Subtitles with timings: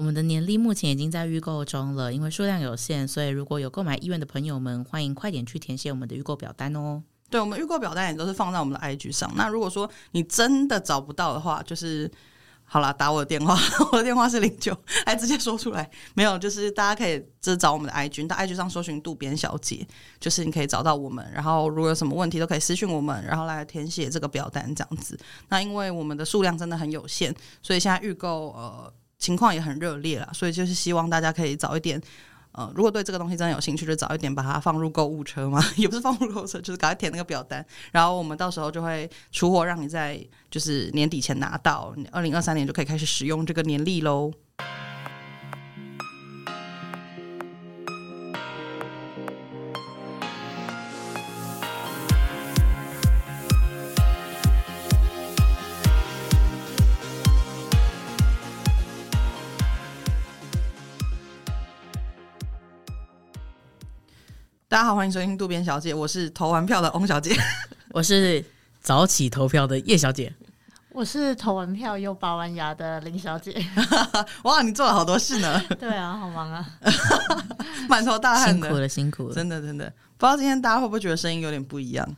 [0.00, 7.02] 我们的年历目前已经在预购中了，因为数量有限，所以如果有购买意愿的朋友们，欢迎快点去填写我们的预购表单哦。
[7.28, 9.30] 对，我们预购表单也都是放在我们的 IG 上。
[9.36, 12.10] 那如果说你真的找不到的话，就是。
[12.72, 13.58] 好了，打我的电话，
[13.90, 14.72] 我的电话是零九，
[15.04, 16.38] 还直接说出来没有？
[16.38, 19.84] 就是大家可以就找我们的 IG，到 IG 上搜寻渡边小姐，
[20.20, 21.28] 就是你可以找到我们。
[21.34, 25.18] 然后如果有什么问题，都可以私信我们，然后来填写这个表单这样子。
[25.48, 32.02] 那因为我们的数量真的很有限，所以现在预购呃情况也很热烈啦，所以就是希望大家可以早一点。
[32.52, 40.20] 呃，如果对这个东西真的有兴趣，就早一点把它放入购物车嘛， 也不是放入购物车，就是赶快填那个表单，然后我们到时候就会出货，让你在
[40.50, 44.32] 就是年底前拿到，二零二三年就可以开始使用这个年历喽。
[64.70, 67.36] 大家好，欢迎收听渡边小姐，我是投完票的翁小姐，
[67.90, 68.44] 我是
[68.80, 70.32] 早起投票的叶小姐，
[70.90, 73.52] 我是投完票又拔完牙的林小姐。
[74.44, 75.60] 哇，你做了好多事呢！
[75.76, 76.64] 对啊，好忙啊，
[77.90, 79.92] 满头大汗的，辛苦了，辛苦了，真的真的。
[80.16, 82.08] 不知道今天大家会不会觉得声音有点不一样？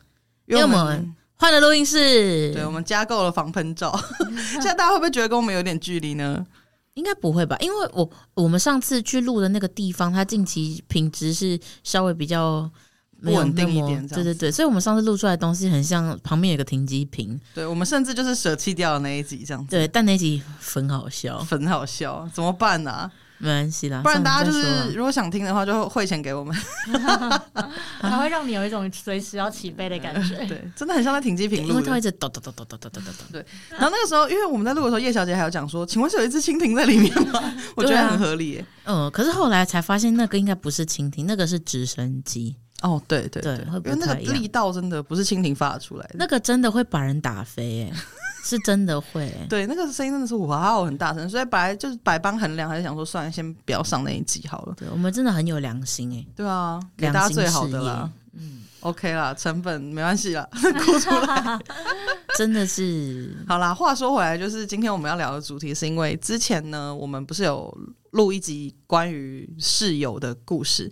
[0.45, 3.99] 因为我们换了录音室，对，我们加购了防喷罩。
[4.51, 6.45] 现在大家会不会觉得跟我们有点距离呢？
[6.95, 12.69] 应该不会吧，因为我我们上次去录的那个地方，它近期品质是稍微比较
[13.21, 23.11] 不稳定一点，对对对，所以我们上次录出来的东西很像旁边有个停机坪，对，我们甚至就是舍弃掉了那一集这样子，对，但那集很好笑，很好笑，怎么办呢、啊？
[23.43, 26.55] 没关系啦，不然大家就是如果想听的话，就汇钱给我们，
[27.99, 30.37] 还会让你有一种随时要起飞的感觉。
[30.47, 33.11] 对，真的很像在停机坪录，因为它会一直抖抖抖抖抖抖抖抖。
[33.33, 37.53] 对，然后那个时候，因为我们在录的时候，叶小姐还有讲说，请问是有一只蜻蜓在里面吗？
[37.75, 38.65] 我觉得很合理耶。
[38.85, 42.55] 嗯，可是后来才发现，那个应该不是蜻蜓，那个是直升机。
[42.81, 43.55] 哦，对对对，
[43.85, 47.97] 因为那个力道真的不是蜻蜓发出来的，那个真的会把人打飞哎。
[48.43, 54.75] 是真的会、欸，对，那个声音真的是哇哦，很大声，所以本来就是百般衡量，还是想说算了，先不要上那一集好了。
[54.77, 60.45] 对，我们真的很有良心哎、欸，对啊，给大家最好的啦，嗯，OK 啦，成本没关系啦，
[60.85, 61.59] 哭出来，
[62.37, 63.33] 真的是。
[63.47, 67.73] 好啦，话说回来，就是今天我们要聊的主题，是因为之前呢，我们不是有
[68.11, 70.91] 录一集关于室友的故事。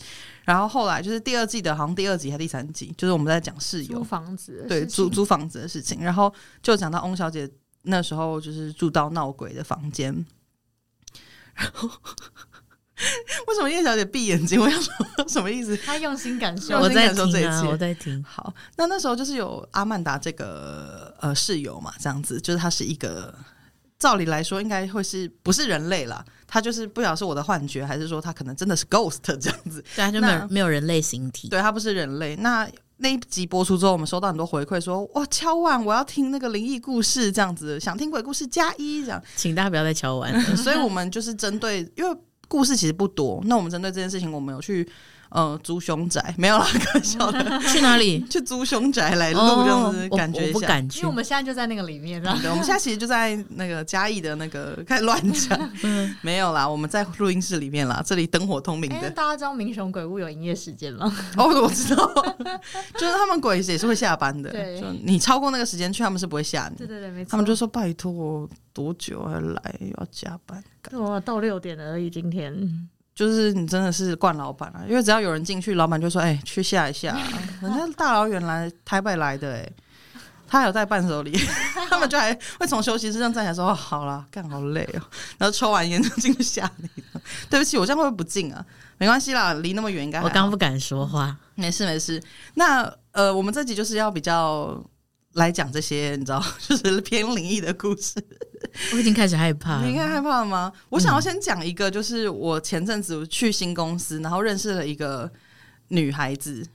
[0.51, 6.03] 然后后来就是第二季的，好像第二集还是第三集，就是我们在讲室友租房子，对，租租房子的事情。
[6.03, 7.50] 然后就讲到翁小姐
[7.84, 10.13] 那时候就是住到闹鬼的房间。
[11.56, 11.88] 然后
[13.47, 14.59] 为什么叶小姐闭眼睛？
[14.59, 14.94] 我想说
[15.25, 15.78] 什么意思？
[15.78, 18.22] 她用心感受，我在听啊，我在听。
[18.22, 23.33] 好，那那时候就是有阿曼达这个呃室友嘛，这样子，就是她是一个。
[24.01, 26.25] 照理来说，应该会是不是人类了？
[26.47, 29.79] 他就是不晓得是我的幻觉，还是说他可能真的是 ghost 这样子？
[29.95, 31.47] 对，他就没有没有人类形体。
[31.50, 32.35] 对，他不是人类。
[32.38, 32.67] 那
[32.97, 39.22] 那一集播出之后，我们收到很多回馈，说哇，敲碗，我要听那个灵异故事，这样子，想听鬼故事加一这样。
[39.35, 40.33] 请大家不要再敲碗。
[40.57, 44.89] 所以我们就是针对，因为故事其实不多，那我们针对这件事情，我们有去。
[45.31, 47.59] 呃，租凶宅 没有啦，可笑的。
[47.72, 48.22] 去哪里？
[48.30, 50.53] 去租凶宅来录，这样子感觉一下。
[50.53, 52.22] 我不敢去，因为我们现在就在那个里面。
[52.22, 55.72] 对，我们现在其实就在那个嘉义的那个， 开始乱讲。
[56.22, 59.09] 没有啦，我们在录音室里面啦，这里灯火通明的。
[59.12, 61.09] 大家知道民雄鬼屋有营业时间吗？
[61.38, 62.13] 哦，我知道，
[63.00, 64.50] 就是他们鬼也是会下班的。
[64.52, 66.75] 对，你超过那个时间去，他们是不会吓你。
[66.75, 67.31] 对对对，没错。
[67.31, 70.62] 他们就说拜托我多久还来，要加班。
[71.00, 72.90] 哇，到六点而已，今天。
[73.21, 77.15] 就是你真的是惯老板啊，因为只要有人进去，老板就说：“哎、欸，去下一下。
[77.61, 79.73] ”人家大老远来台北来的、欸，哎，
[80.47, 81.31] 他还有带伴手礼，
[81.87, 85.01] 他们就还会从休息室上站起来说：“哦，好了，干好累哦。”
[85.37, 86.89] 然后抽完烟就进去吓你。
[87.47, 88.65] 对不起，我这样会不会不敬啊？
[88.97, 90.19] 没关系啦，离那么远应该。
[90.23, 92.19] 我刚不敢说话，没事没事。
[92.55, 94.83] 那呃，我们这集就是要比较。
[95.35, 98.21] 来讲这些，你知道，就是偏灵异的故事。
[98.94, 100.72] 我已经开始害怕，你应该害怕了吗？
[100.89, 105.30] 我想要先讲一个，就是我前阵子去新公司，然后认识了一个
[105.89, 106.65] 女孩子，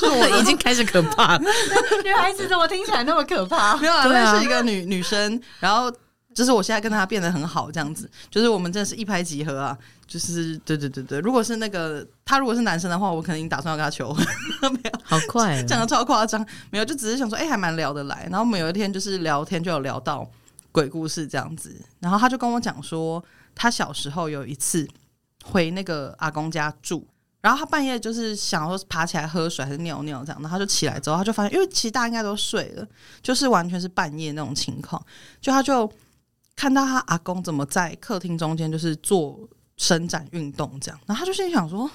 [0.00, 1.40] 就 我已经开始可怕了。
[2.04, 3.76] 女孩子怎么听起来那么可怕？
[3.76, 5.92] 没有啊，认识一个女女生，然后。
[6.34, 9.78] 就是我现在跟她变得很好，这样子，就是我们真的是一拍即合啊！
[10.04, 14.26] 就是对对对对，如果是那个他如果是男生的话，我可能打算要跟他求婚，
[14.72, 18.26] 没有，好快，讲的超夸张，没有，就只是想说，哎、欸，还蛮聊得来。
[18.28, 20.28] 然后我们有一天就是聊天，就有聊到
[20.74, 23.24] 鬼故事这样子，然后他就跟我讲说，
[23.54, 24.84] 他小时候有一次
[25.44, 27.06] 回那个阿公家住，
[27.40, 32.84] 然后他半夜就是想说爬起来喝水还是尿尿这样，然后他就起来之后，他就发现，因为其实大家应该都睡了，
[33.22, 35.00] 就是完全是半夜那种情况，
[35.40, 35.88] 就他就。
[36.56, 39.36] 看到他阿公怎么在客厅中间，就是坐
[39.76, 41.00] 伸展运动这样。
[41.06, 41.90] 然后他就心想说：“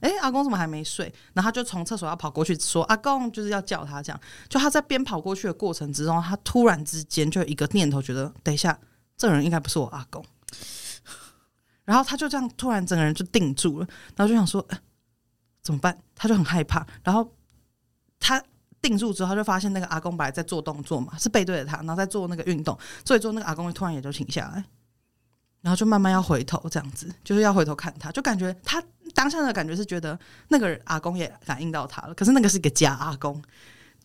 [0.00, 8.78] 哎、阿公怎么还没睡？”然后他就从厕所要跑过去说：“阿公就是要叫他这样。”就他在边跑过去的过程之中，他突然之间就一个念头，觉得等一下，
[9.16, 10.24] 这个人应该不是我阿公。
[11.84, 13.86] 然后他就这样突然整个人就定住了，
[14.16, 14.78] 然后就想说：“欸、
[15.62, 16.86] 怎么办？”他就很害怕。
[17.02, 17.34] 然后
[18.20, 18.42] 他
[18.82, 24.64] 定住之后，他就发现那个阿公本来在做动作嘛，是背对着他，然后在做那个运动，所以做那个阿公突然也就停下来。
[25.60, 28.82] 然后就慢慢要回头，这样子就是要回头看他，就感觉他
[29.14, 30.18] 当下的感觉是觉得
[30.48, 33.42] 那个阿公也感应到他了，可是那个是一个假阿公，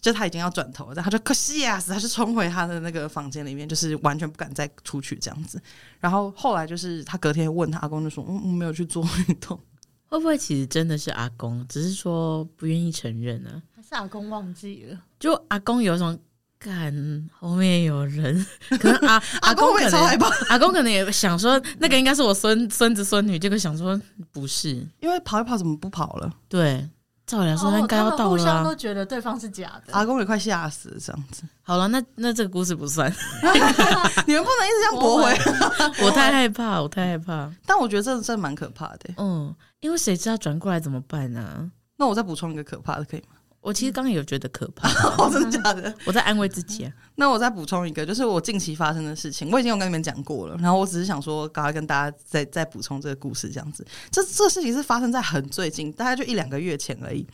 [0.02, 5.62] 就他已经要转头了，然后他就可惜呀，他就冲回他的那个房间里面，就是完全不敢再出去这样子。
[6.00, 9.60] 然后后来就是他隔天问他阿公，就说：“嗯，我没有去做运动。”
[10.08, 13.62] 会不会其实真的是阿公，只是说不愿意承认呢？
[13.76, 15.00] 还是阿公忘记了？
[15.20, 16.20] 就阿公有一种。
[16.64, 18.46] 看后面有人，
[18.80, 20.02] 可能阿阿公可能
[20.48, 24.00] 阿公可能也想说，那个应该是我孙孙子孙女，结果想说
[24.32, 24.70] 不是，
[25.02, 26.32] 因为跑一跑怎么不跑了？
[26.48, 26.90] 对，
[27.28, 31.44] 照理来说他应该要到了，啊，哦，互相都觉得对方是假的，阿公也快吓死了，这样子。
[31.62, 33.12] 好了，那那这个故事不算
[34.26, 37.52] 你们不能一直这样驳回，我太害怕，我太害怕。
[37.66, 41.42] 但我觉得这真的蛮可怕的，欸，嗯，因为谁知道转过来怎么办呢？
[41.42, 41.70] 啊？
[41.98, 43.33] 那我再补充一个可怕的，可以吗？
[43.64, 45.92] 我其实刚刚有觉得可怕， 哦，真的假的？
[46.06, 46.92] 我在安慰自己啊。
[47.16, 50.58] 那我再补充一个，就是我近期发生的事情，我已经有跟你们讲过了。
[50.58, 53.88] 然后我只是想说，赶快跟大家再再补充这个故事，这样子。
[54.12, 57.26] 这这个事情是发生在很最近，大概就一两个月前而已。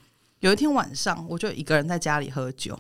[0.42, 2.80] 有一天晚上，我就一个人在家里喝酒。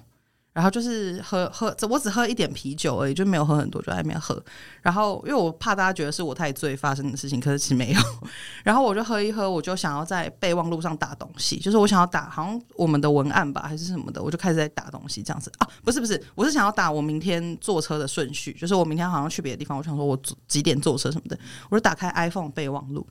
[0.60, 4.38] 然后就是喝喝，我只喝一点啤酒而已，就没有喝很多，就在那边喝。
[4.82, 8.02] 然后因为我怕大家觉得是我太醉发生的事情，可是其实没有。
[8.62, 21.40] 然后我就喝一喝，我就想要在备忘录上打东西，就是我想要打好像我们的文案吧，还是什么的，我就开始在打东西这样子啊，不是不是，我是想要打我明天坐车的顺序，就是我明天好像去别的地方，我想说我几点坐车什么的，
[21.70, 23.08] 我就打开 iPhone 备忘录。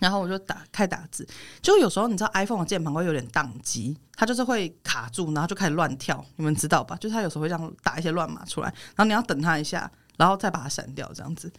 [0.00, 1.26] 然后我就打开打字，
[1.60, 6.96] 就有时候你知道 iPhone 的键盘会有点宕机，它就是会卡住，然后就开始乱跳，你们知道吧？
[6.96, 11.52] 就是它有时候会这样打一些乱码出来，然后你要等它一下，然后再把它删掉这样子。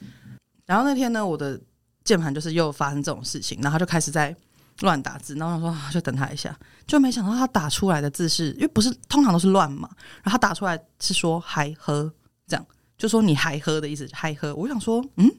[0.65, 1.59] 然后那天呢，我的
[2.03, 4.33] 键盘就是又发生这种事情，然后就开始在
[4.81, 6.57] 乱打字，然后我说就等它一下，
[6.87, 9.89] 就没想到它打出来的字是因为不是通常都是乱码，
[10.23, 12.09] 然后它打出来是说还喝
[12.47, 12.65] 这样，
[12.97, 15.29] 就说你还喝的意思还喝，我想说嗯，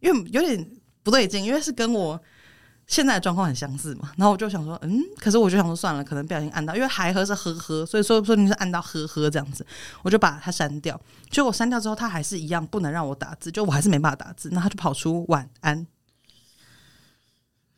[0.00, 0.66] 因为有点。
[1.02, 2.20] 不对劲，因为是跟我
[2.86, 9.64] 现在的状况很相似嘛，然后我就想说，嗯，可是我就想说算了，可能不小心按到，因为还喝是呵呵，所以说说你是按到呵呵这样子，
[10.02, 11.00] 我就把它删掉。
[11.30, 15.86] 结果删掉之后，它还是一样不能让我打字，就我还是没办法打字，那他就跑出晚安。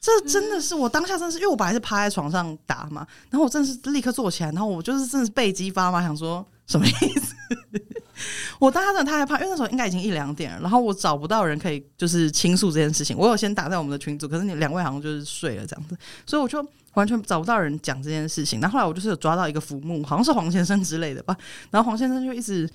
[0.01, 7.35] 这真的是我当下真的是，因为我本来是趴在床上打嘛，然后我真的是立刻坐起来，然后我就是真的是被激发嘛，想说什么意思？
[8.59, 13.17] 我当时真的太害怕，因为那时候应该已经一两点了，然后我找不到人可以就是倾诉这件事情。
[13.17, 15.97] 我有先打在我们的群组，可是你两位好像就是睡了这样子，
[16.27, 16.65] 所以我就
[16.95, 18.61] 完全找不到人讲这件事情。
[18.61, 21.37] 然后后来我就是有抓到一个浮木，好像是黄先生之类的吧。
[21.71, 22.69] 然后黄先生就一直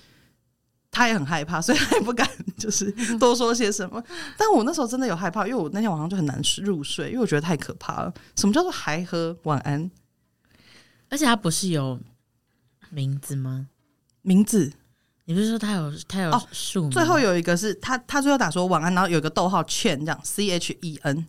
[0.90, 4.02] 他也很害怕，所以他也不敢就是 多说些什么。
[4.36, 8.12] 但我那时候真的有害怕，因为我那天晚上就很难入睡，因为我觉得太可怕了。
[8.36, 9.90] 什么叫做还喝晚安？
[11.10, 11.98] 而且他不是有
[12.90, 13.68] 名字吗？
[14.22, 14.72] 名字。
[15.24, 16.90] 你不是说他有他有数吗？
[16.90, 21.26] 最后有一个是他他最后打说晚安，然后有一个逗号劝这样 C H E N，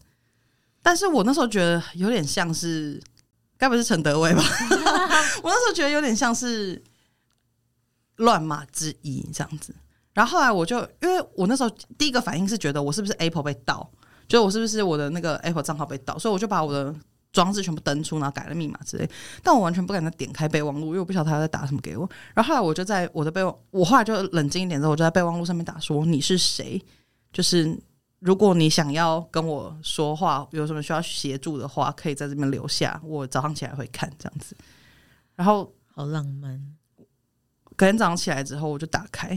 [0.81, 3.02] 但是我那时候觉得有点像是，
[3.57, 4.42] 该不是陈德威吧？
[5.44, 6.81] 我那时候觉得有点像是
[8.16, 9.75] 乱码之一这样子。
[10.13, 13.92] 然后后来我就因为我那时候第一个反应是觉得我是不是 Apple 被盗，
[14.30, 16.95] 就我是不是我的那个 Apple 账号被盗，所以我就把我的。
[17.31, 19.07] 装置全部登出，然后改了密码之类，
[19.44, 22.09] 但我完全不敢再点开备忘录，因为我不晓得他要在打什么给我。
[22.33, 26.83] 然后后来我就在我的备忘，我后来就冷静一点之后，我就在备忘录上面打说：“你是谁？
[27.31, 27.78] 就是
[28.19, 34.57] 如果你想要跟我说话，有什么需要协助的话，可以在这边留下，我早上起来会看这样子。”
[35.36, 36.59] 然后好浪漫。
[37.76, 39.30] 隔天早上起来之后，我就打开，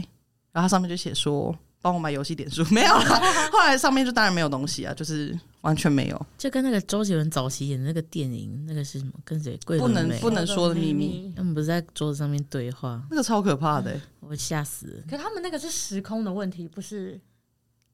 [0.51, 1.55] 然后它上面就写说。
[1.83, 3.19] 帮我买游戏点数 没有了，
[3.51, 9.11] 后来上面就当然没有东西啊，就是完全没有，就跟那个周杰伦早期演的那个电影，那个是什么？
[9.25, 9.59] 跟谁？
[9.65, 11.33] 不能不能说的秘密。
[11.35, 15.03] 他们不是在桌子上面对话，那个超可怕的、欸，我吓死了。
[15.09, 17.19] 可他们那个是时空的问题，不是？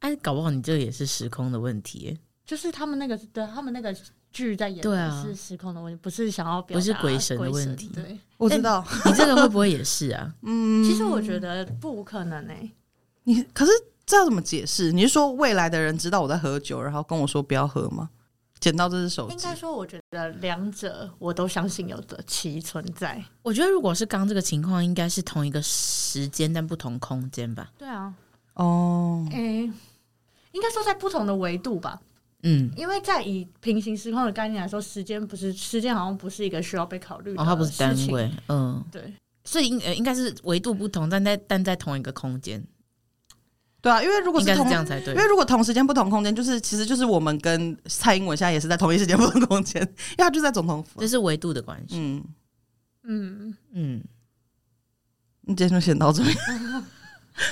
[0.01, 2.19] 哎，搞不好你这个也是时空的问题、欸。
[2.45, 3.95] 就是他们那个，对他们那个
[4.31, 7.91] 剧在演的是时空的问题，不是想要表达不是鬼神的问题。
[7.93, 10.31] 对，我知道你这个会不会也是啊？
[10.43, 12.71] 嗯，其实我觉得不可能诶、欸。
[13.29, 13.71] 你可是
[14.07, 14.91] 这要怎么解释？
[14.91, 18.09] 你是说未来的人知道我在喝酒，然后跟我说不要喝吗？
[18.59, 23.23] 捡到这只手机，应该说，我觉得两者我都相信有的其存在。
[23.43, 27.69] 我觉得如果是刚这个情况，应该是同一个时间但不同空间吧？
[27.77, 28.11] 对啊，
[28.55, 29.71] 哦，诶，
[30.51, 32.01] 应该说在不同的维度吧？
[32.41, 37.41] 嗯，因为在以平行时空的概念来说，时间不是时间，好像不是一个需要被考虑的。
[37.41, 38.31] 哦，它不是单位。
[38.47, 39.13] 嗯，对，
[39.45, 42.61] 所以应呃应该是维度不同，但在但在同一个空间。
[43.81, 49.81] 对啊，因为如果是同是这样才对，因为如果同时间不同空间，就是其实就是我们跟蔡英文现在也是在同一时间不同空间，
[50.11, 51.97] 因为他就在总统府，这是维度的关系。
[51.97, 52.23] 嗯
[53.03, 54.03] 嗯嗯，
[55.41, 56.29] 你今天就先到这里。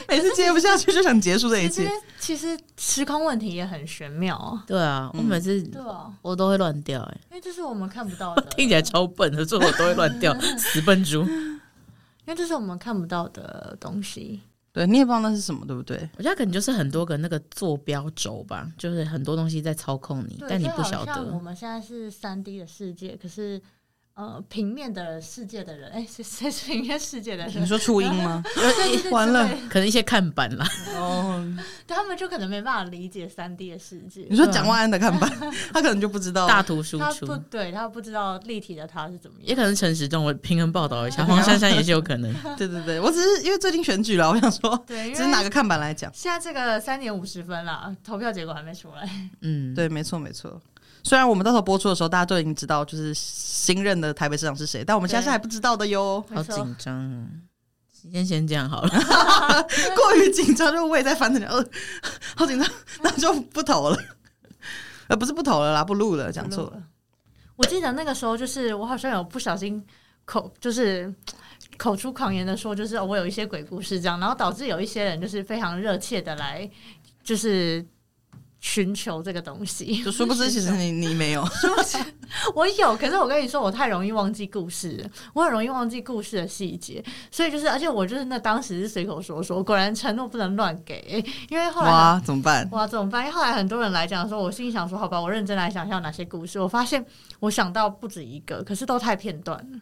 [0.10, 1.89] 每次接不下去就想结束这一切。
[2.19, 4.62] 其实时空问题也很玄妙啊。
[4.67, 11.24] 对啊，我每次对啊，我都会乱掉哎，因为这是我们看不到的，听起来超笨的，所以我都会乱掉，死笨猪。
[11.24, 14.41] 因为这是我们看不到的东西。
[14.77, 15.98] 对，你也不知道那是什么，对不对？
[16.17, 21.34] 我觉得可能就是很多个那个坐标轴吧，就是很多东西在操控你，但你不晓得。
[21.34, 23.62] 我们现在是三 D 的世界，可是。
[24.17, 27.62] 呃，平面的世界的人，哎、欸，谁是平面世界的人？
[27.62, 28.43] 你说初音吗？
[29.12, 30.67] 完了，可能一些看板啦。
[30.97, 31.45] 哦，
[31.88, 34.25] 他们就可能没办法理解三 D 的世界。
[34.27, 35.31] 你说蒋万安的看板，
[35.71, 39.47] 他可能就不知道大图输出，他不对，他不知道立体的他是怎么样。
[39.50, 42.33] 也可能陈时中，我平衡报道一下，黄珊珊也是有可能。
[42.57, 46.12] 对对对，我只是因为最近选举了，我想说，对，只是哪个看板来讲。
[46.12, 49.07] 现在这个三点五十分了，投票结果还没出来。
[49.41, 50.59] 嗯，对，没错没错。
[51.07, 56.21] 虽然我们到时候播出的时候，大家都已经知道就是新任的台北市长是谁，但我们现在是还不知道的哟。
[56.35, 57.29] 好紧张，
[58.11, 58.89] 先先这样好了。
[59.95, 61.65] 过于紧张，就我也在翻着呃，
[62.35, 62.69] 好紧张，
[63.01, 63.97] 那就不投了。
[65.07, 66.83] 呃，不是不投了啦，不录了，讲错了。
[67.55, 69.81] 我记得那个时候，就是我好像有不小心
[70.25, 71.15] 口，就是
[71.77, 76.69] 口出狂言的说，就是我有一些鬼故事这样，然后导致有一些人就是非常热切的来，
[77.23, 77.85] 就是。
[78.69, 81.97] 寻求这个东西， 就殊不知其实你你没有，是不是？
[82.53, 92.67] 我有，可是我跟你说，我太容易忘记故事，我很容易忘记故事的细节，所以就是，而且我就是那当时是随口说说，果然承诺不能乱给，因为后来哇怎么办？
[92.74, 93.21] 哇怎么办？
[93.21, 97.03] 因为后来很多人来讲说，我心里想说，好吧，我认真来想一下哪些故事，我发现
[97.39, 99.79] 我想到不止一个，可是都太片段了。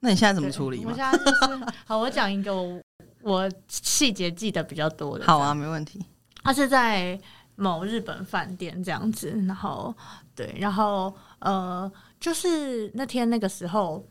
[0.00, 0.84] 那你现在怎么处理？
[0.84, 2.80] 我现在就是好，我讲一个我
[3.22, 5.24] 我细节记得比较多的。
[5.24, 6.04] 好啊，没问题。
[6.42, 7.16] 他是在。
[7.60, 9.92] 某日本饭店这样子，然后
[10.36, 14.08] 对，然后呃，就是那天那个时候，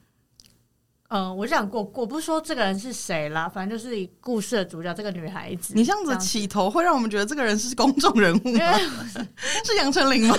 [1.08, 5.74] 呃，我想过，我不是说这个人是谁啦，反正就是故事的主角这个女孩子。
[5.74, 8.78] 你这样子起头会让我们觉得这个人是公众人物吗？
[9.64, 10.36] 是杨丞琳吗？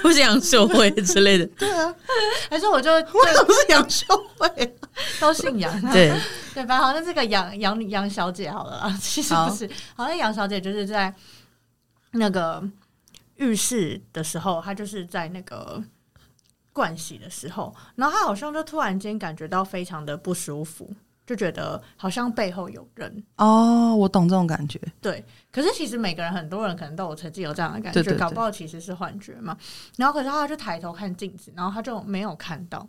[0.00, 1.46] 不是杨秀慧之类的。
[1.58, 1.94] 对啊，
[2.48, 4.06] 还是我就为什么是杨秀
[4.38, 4.76] 慧？
[5.20, 5.92] 都姓杨。
[5.92, 6.10] 对
[6.54, 6.78] 对吧？
[6.78, 11.14] 好像这个杨杨杨小姐好了啦，其实不是，好像杨小姐就是在。
[12.14, 12.62] 那个
[13.36, 15.82] 浴室的时候，他就是在那个
[16.72, 20.88] 盥洗的时候，然后他好像就突然间感觉到非常的不舒服，
[21.26, 23.24] 就觉得好像背后有人。
[23.36, 24.80] 哦，我懂这种感觉。
[25.00, 29.56] 对，可是其实每个人，很多人可能都有曾经有这样的感觉，搞不好其实是幻觉嘛。
[29.96, 32.88] 然后可是他就抬头看镜子，然后他就没有看到。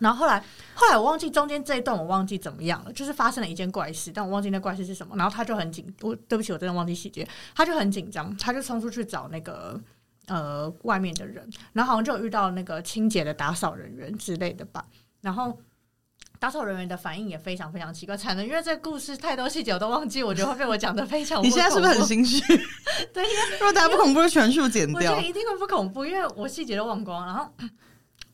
[0.00, 0.42] 然后后来，
[0.74, 5.14] 后来我忘记中间这一段，我忘记怎么样了，就是发生了一件怪事，但我忘记那怪事是什么。
[5.16, 7.26] 然后他就很紧，我对不起，我真的忘记细节。
[7.54, 9.80] 他就很紧张，他就冲出去找那个
[10.26, 14.84] 呃外面的人，然后好像就遇到那个清洁的打扫人员之类的吧。
[15.20, 15.56] 然后
[16.40, 21.40] 打扫人员的反应也非常非常奇怪，惨了，因为这个故事太多细节我都忘记，我觉得会被我讲的非常。
[21.44, 22.40] 你现在是不是很心虚？
[23.14, 23.22] 对，
[23.52, 25.12] 如果大家不恐怖，就全数剪掉。
[25.12, 27.48] 我觉得一定会不恐怖，因为我细节都忘光，然后。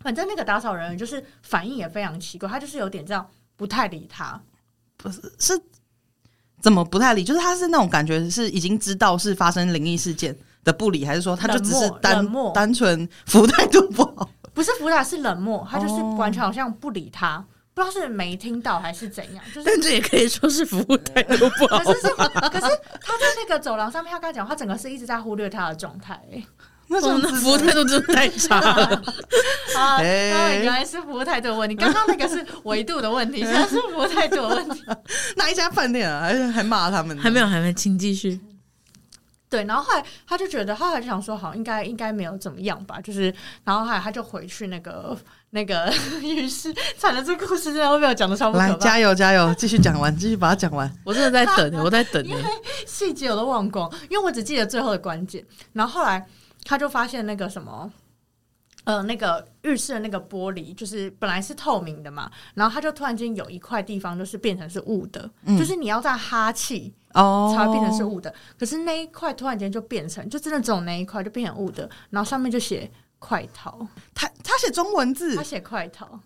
[0.00, 3.26] 反正那个打扫人员就是反应也非常奇怪，他就是有点这样
[3.56, 4.40] 不太理他，
[4.96, 5.60] 不是是
[6.60, 7.24] 怎么不太理？
[7.24, 14.30] 就是他是那种感觉是已经知道是发生灵异事件的不理，还是说他就只是单单纯服务态度不好？
[14.54, 19.44] 不是服务态度，是冷漠，他就是完全好像不理他，哦、不知道是没听到还是怎样。
[19.54, 21.78] 就是但这也可以说是服务态度不好。
[21.78, 26.20] 可是是，可是他在那个走廊上面，他刚才讲，他整个是一直在忽略他的状态。
[26.90, 29.02] 那种服务态度真的太差了
[29.76, 30.00] 啊！
[30.02, 31.76] 原来是服务态度的问题。
[31.76, 34.82] 刚刚那个是维度的问题， 现在是服务态度的问题。
[35.36, 36.22] 哪一家饭店啊？
[36.22, 37.16] 还还骂他们？
[37.18, 38.40] 还没有，还没，请继续。
[39.50, 43.00] 对，然后后来他就觉得，后来就想说，好，应该应该没有怎么样吧。
[43.02, 43.32] 就是，
[43.64, 45.16] 然后后来他就回去那个
[45.50, 45.92] 那个
[46.22, 48.58] 浴室，惨了，这个故事真的会被我讲的差不多。
[48.58, 50.90] 来，加油加油，继续讲完，继续把它讲完。
[51.04, 52.42] 我真的在等，我在等，因为
[52.86, 55.44] 细节我都忘光，因为我只记得最后的关键。
[55.74, 56.26] 然后后来。
[56.68, 57.90] 他就发现那个什么，
[58.84, 67.54] 呃，那个浴室的那个玻璃，就是本来是透明的嘛，然后他就突然间有一块地方就是变成是雾的，嗯、就是你要在哈气哦。
[67.56, 76.20] 才会变成是雾的，哦、可是那一块突然间就变成，就真的只有那一块就变成雾的，然后上面就写快逃，他他写中文字，他写快逃，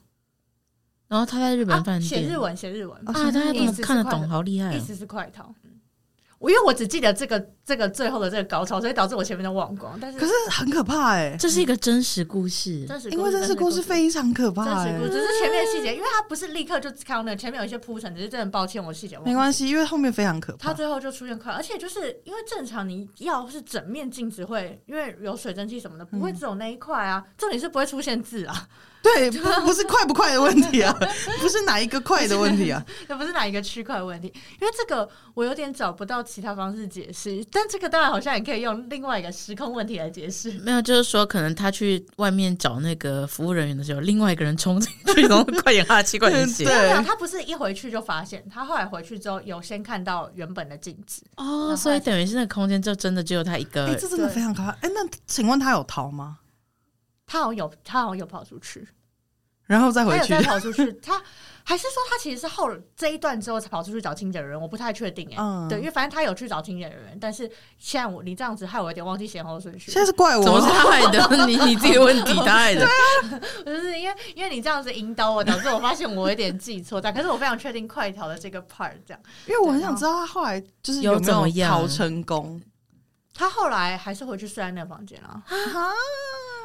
[1.06, 2.02] 然后他在日本饭店。
[2.02, 2.56] 写、啊、日文。
[2.56, 3.00] 写日文。
[3.08, 5.54] 啊，他意思看得懂，好厉害、哦，意思是快逃。
[6.50, 9.98] 因为我只记得这个这个最后的这个高潮，所以导致我前面都忘光。
[10.00, 19.24] 但是可是很可怕哎、欸，这是一个真实故事，真实因为真实故事非常可怕、欸，真实故事只是前面的细节，因为它不是立刻就看到那个前面有一些铺陈，只是真的抱歉，我细节忘。
[19.24, 20.68] 没关系，因为后面非常可怕。
[20.68, 28.68] 他最后就出现快，而且就是因为正常你要是整面镜子会，因为有水蒸气什么的，不会只有那一块啊，重点是不会出现字啊。
[29.04, 30.96] 对，不不是快不快的问题啊，
[31.40, 40.52] 不是哪一个快的问题啊， 也不是哪一个区块的问题，因为这个我有点找不到其他方式解释，但这个当然好像也可以用另外一个时空问题来解释。
[40.60, 46.64] 没有，就是说可能他去外面找那个服务人员的时候，另外一个人冲进去，然后快点哈气，快点写。
[46.70, 53.86] 对，他不是一回去就发现，他后来回去之后有先看到原本的镜子哦，所以等于是那个空间就真的只有他一个。
[53.86, 54.70] 哎，这真的非常可怕。
[54.80, 56.38] 哎，那请问他有逃吗？
[57.32, 58.86] 他好像有，他好像有跑出去。
[59.64, 61.22] 然后再回去，再跑出去， 他
[61.64, 65.40] 还是说他其实是后这一段之后才跑出去找清洁人员，我不太确定哎、欸。
[65.40, 69.90] 嗯，对，因为反正他有去找清洁人员，但是现在我你这样子害我有点忘记先后顺序。
[69.90, 71.26] 现在是怪我，怎么是他害的？
[71.46, 72.84] 你你自己问题，他害的。
[72.84, 77.00] 对啊，就是因为因为你这样子引导我，导致我发现我有点记错。
[77.00, 82.60] 但可是我非常确定快条的这个 part 这样，因为我很想知道他后来就是有没有逃成功。
[83.34, 85.42] 他后来还是回去睡在那个房间了。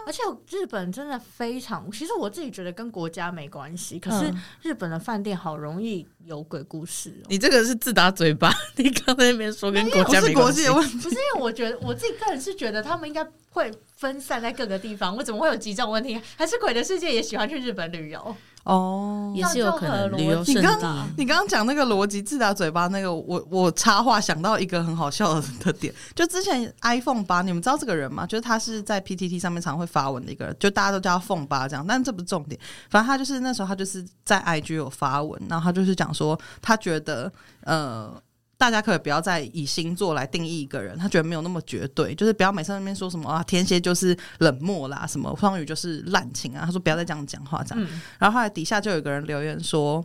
[0.06, 7.28] 而且日本真的非常，其实我自己觉得跟国家没关系，可是日本的饭店好容易有鬼故事喔。
[7.28, 16.18] 你这个是自打嘴巴， 你刚才那边说跟国家没关系，不是因为我觉得我自己个人是觉得他们应该会分散在各个地方，我怎么会有集中问题？
[16.38, 18.34] 还是鬼的世界也喜欢去日本旅游？
[18.68, 21.06] 哦，也是有可能旅游胜地。
[21.18, 28.28] 你刚刚讲那个逻辑自打嘴巴那个，我我插话想到一个很好笑的点，就之前 iPhone 八，你们知道这个人吗？
[28.28, 32.60] 就是他是在 PTT 上面常会发文的一个人，就大家都叫他凤八这样，但这不是重点。
[32.90, 37.32] 反正他就是那时候他就是在 IG 有发文，然后他就是讲说他觉得
[37.62, 38.22] 呃。
[38.58, 47.84] 大家可以不要再以星座来定义一个人，他觉得没有那么绝对，就是不要每次那边说什么啊，天蝎就是冷漠啦，什么双鱼就是滥情啊，他说不要再这样讲话这样。
[47.84, 50.04] 嗯、然后后来底下就有个人留言说，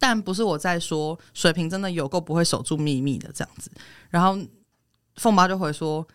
[0.00, 3.70] 但不是我在说水瓶真的有够不会守住秘密的这样子。
[4.10, 4.36] 然后
[5.14, 6.06] 凤八就回说，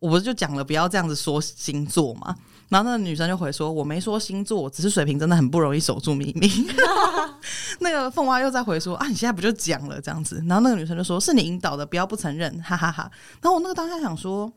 [0.00, 2.36] 我不是就讲了不要这样子说星座吗？
[2.68, 6.48] 然后那个女生就回说：“我没说星座，只是水瓶真的很不容易守住秘密。”
[7.80, 13.10] 那个凤花又在回说：“啊，你现在不就讲了这样子？”然后那个女生就说：“是你引导的，不要不承认，哈哈哈，哈。”
[13.42, 14.50] 然后我那个当下想说：“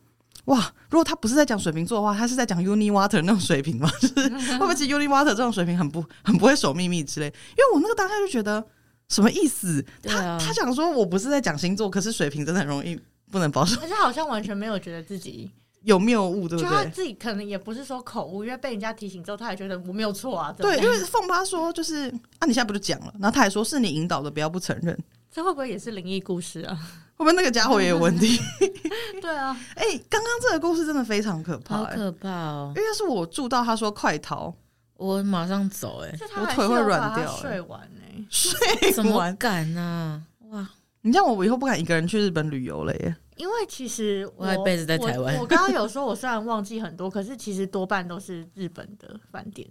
[0.45, 3.89] 哇，如果他不是在讲水瓶座的话，他是在讲 Uni Water 那种水平吗？
[3.99, 7.25] 就是会不会其实 Uni Water 这种水平很不很不会守秘密之类？
[7.27, 8.65] 因为我那个当下就觉得
[9.09, 9.85] 什么意思？
[10.03, 12.97] 他、啊、他讲说我不是在讲星座，可是水瓶真的很容易
[13.29, 15.51] 不能保守，而且好像完全没有觉得自己。”
[15.87, 16.69] 有谬误，对不对？
[16.69, 20.53] 就他自己可能也不是说口误，因为被人家提醒之后，他也觉得我没有错啊。
[20.57, 23.13] 对，因为凤八说就是啊，你现在不就讲了？
[23.19, 24.97] 然后他还说是你引导的，不要不承认。
[25.31, 26.77] 这会不会也是灵异故事啊？
[27.15, 28.37] 会不会那个家伙也有问题？
[29.21, 32.73] 对啊，哎、欸，刚刚这个故事真的非常可怕、欸，好可怕哦！
[32.75, 34.53] 因为是我住到他说快逃，
[34.97, 37.37] 我马上走、欸，哎，我腿会软掉、欸。
[37.41, 38.25] 睡完哎、欸？
[38.29, 40.51] 睡怎么敢呢、啊？
[40.51, 40.69] 哇！
[41.01, 43.15] 你这样我，以后不敢一个人去日本旅游了耶。
[43.37, 45.37] 因为其实我，我一辈子在台湾。
[45.37, 49.67] 我刚刚有说，我虽然忘记很多，可是其实多半都是日本的饭店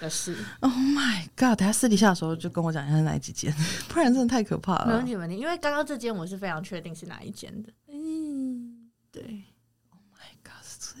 [0.00, 0.36] 的事。
[0.60, 1.58] Oh my god！
[1.58, 3.52] 等下私底下的时候就跟我讲一下是哪几间，
[3.88, 4.86] 不然真的太可怕了。
[4.86, 5.36] 没问题，没问题。
[5.36, 7.72] 因为刚刚这间我是非常确定是哪一间的。
[7.88, 9.42] 嗯，对。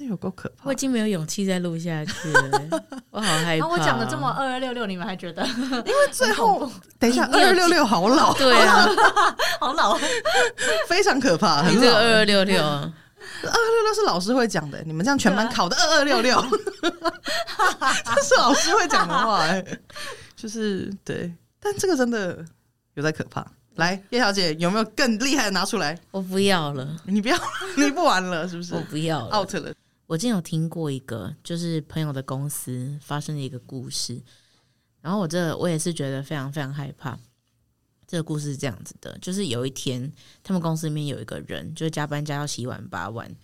[0.00, 0.64] 有够可怕！
[0.64, 2.60] 我已经没有勇气再录下去了，
[3.10, 3.68] 我好害怕、啊。
[3.68, 5.46] 我讲的这么二二六六，你们还觉得？
[5.46, 8.88] 因为最后， 等一下，二二六六好老，对啊，
[9.60, 9.98] 好老，
[10.88, 11.68] 非常可怕。
[11.68, 12.80] 你这个二二六六，二
[13.42, 16.44] 二六六是老师会讲的，你们这样全班考的二二六六，
[16.82, 19.64] 这是老师会讲的话，哎，
[20.34, 22.44] 就是对，但这个真的
[22.94, 23.46] 有点可怕。
[23.76, 25.98] 来，叶小姐有没有更厉害的拿出来？
[26.12, 27.36] 我不要了，你不要，
[27.76, 28.72] 你不玩了是不是？
[28.72, 29.72] 我不要了，out 了。
[30.06, 34.20] 我之前有听过一个，就是朋友的公司发生的一个故事，
[35.00, 37.18] 然后我这我也是觉得非常非常害怕。
[38.06, 40.12] 这个故事是这样子的，就是有一天
[40.42, 43.34] 他们公司里面有一个人，就是加班加到七晚八晚，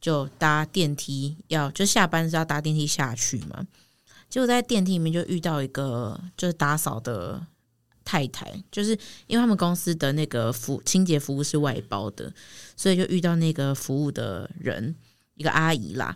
[0.00, 3.64] 就搭电梯要就下班是要搭电梯下去嘛，
[4.28, 7.46] 结果在电梯里面就遇到一个就是打扫的
[8.04, 8.90] 太太，就是
[9.28, 12.34] 因为他们公司的那个服清洁服务是外包的，
[12.76, 14.94] 所以就遇到那个服务的人。
[15.40, 16.14] 一个阿姨啦，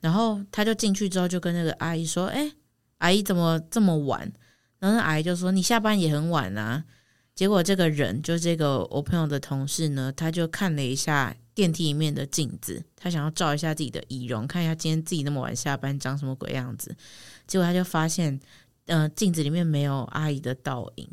[0.00, 2.52] 然后他就进去之后就跟那个阿姨说：“哎，
[2.98, 4.30] 阿姨怎么这么晚？”
[4.78, 6.84] 然后那阿姨就说：“你下班也很晚啊。”
[7.34, 16.94] 结果这个人就这个我朋友的同事呢，他就看了一下电梯里面的镜子，他想要照一下自己的仪容，看一下今天自己那么晚下班长什么鬼样子。
[17.46, 18.38] 结果他就发现，
[18.84, 21.08] 嗯、镜子里面没有阿姨的倒影，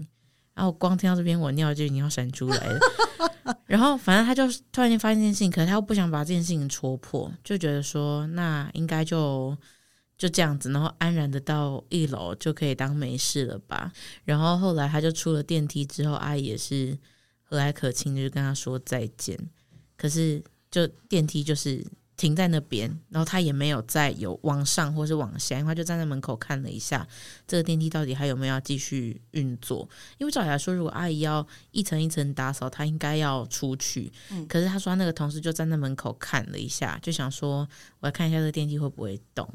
[0.56, 2.80] 然后光听到这边我尿就已经要闪出来了。
[3.68, 9.56] 然后反正他就突然间发现这件事情，可是他又不想把这件事情戳破，就觉得说那应该就
[10.18, 13.92] 就这样子，然后安然的到一楼就可以当没事了吧。
[14.24, 16.98] 然后后来他就出了电梯之后，阿姨也是
[17.44, 19.38] 和蔼可亲，就跟他说再见。
[19.98, 21.86] 可是就电梯就是。
[22.18, 27.06] 停在那边，然后他也没有再有往上或是往下，因为他就站在门口看了一下
[27.48, 29.88] 这个电梯到底还有没有要继续运作。
[30.18, 34.12] 因为照理来说，如果阿姨要一层一层打扫，她应该要出去。
[34.32, 37.68] 嗯，可是他说他那个同事就站在门口看了一下，就想说
[38.00, 39.48] 我要看一下这个电梯会不会动。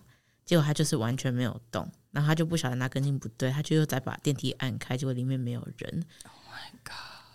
[0.45, 6.05] 结果他就是完全没有动，然后他就不晓得哪根筋不对，他就又再把电梯按开，结果里面没有人。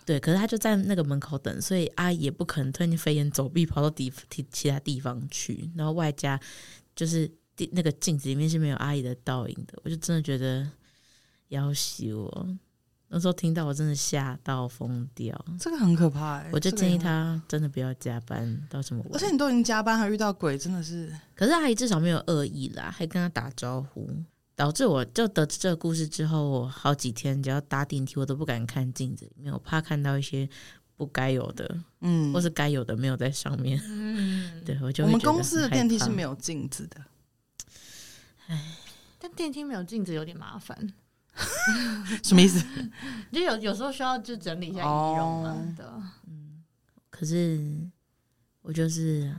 [0.06, 0.08] Oh！
[0.08, 5.68] 对，可是他就在那个门口等，所以阿姨也不可能突然间飞檐走壁跑到地其其他地方去。
[5.74, 6.40] 然后外加
[6.94, 7.28] 就是
[7.72, 10.64] 那个镜子里面是没有阿姨的倒影的，我就真的觉得
[11.48, 12.56] 要死我。
[13.08, 16.50] 那时候听到我真的吓到疯掉，这个很可怕，欸。
[16.52, 19.04] 我就建议他真的不要加班到什么。
[19.12, 21.12] 而且你都已经加班还遇到鬼，真的是。
[21.34, 24.08] 可是阿姨至少没有恶意啦，还跟他打招呼。
[24.56, 30.48] 导致我就得知这个故事之后，我好几天只要搭电梯，我都不敢看镜子里面，我怕看到一些
[30.96, 33.78] 不该有的，嗯，或是该有的没有在上面。
[33.86, 37.04] 嗯， 对，我就我们公司的电梯是没有镜子的，
[38.46, 38.78] 唉，
[39.18, 40.74] 但电梯没有镜子有点麻烦，
[42.24, 42.64] 什么意思？
[43.30, 45.44] 就有有时候需要就整理一下仪容
[46.26, 46.64] 嗯，
[47.10, 47.60] 可是
[48.62, 49.30] 我就是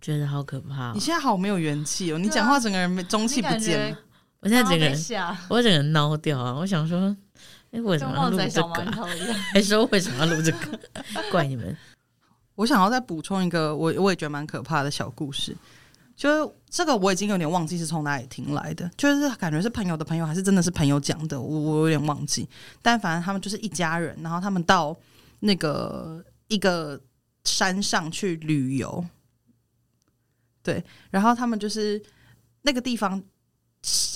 [0.00, 0.92] 觉得好可怕。
[0.92, 3.98] 你现在好没有元气哦，你讲话整个人中气不见了。
[4.40, 4.98] 我现在整个人，
[5.50, 6.54] 我整个人孬掉啊！
[6.54, 7.14] 我想说，
[7.72, 9.04] 哎、欸，为什么要录这个、啊？
[9.52, 10.78] 还说为什么要录这个？
[11.30, 11.76] 怪你们！
[12.54, 15.54] 我想要再补充一个，我我也觉得蛮可怕的小故事。
[16.16, 22.48] 就是这个，我已经有点忘记是从哪里听来的，就是感觉是朋友的朋友，还是真的是朋友讲的，我我有点忘记。
[22.80, 24.96] 但反正他们就是一家人，然后他们到
[25.40, 26.98] 那个一个
[27.44, 29.04] 山上去旅游，
[30.62, 32.02] 对，然后他们就是
[32.62, 33.22] 那个地方。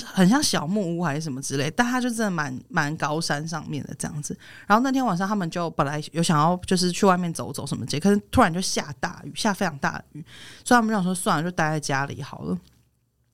[0.05, 4.37] 很像小木屋还是什么之类，但他就真的蛮蛮高山上面的这样子。
[4.67, 10.25] 然后那天晚上他们就本来有想要就是去外面走走什么的，可是突然就下大雨，下非常大的雨，
[10.65, 12.59] 所以他们就想说算了，就待在家里好了。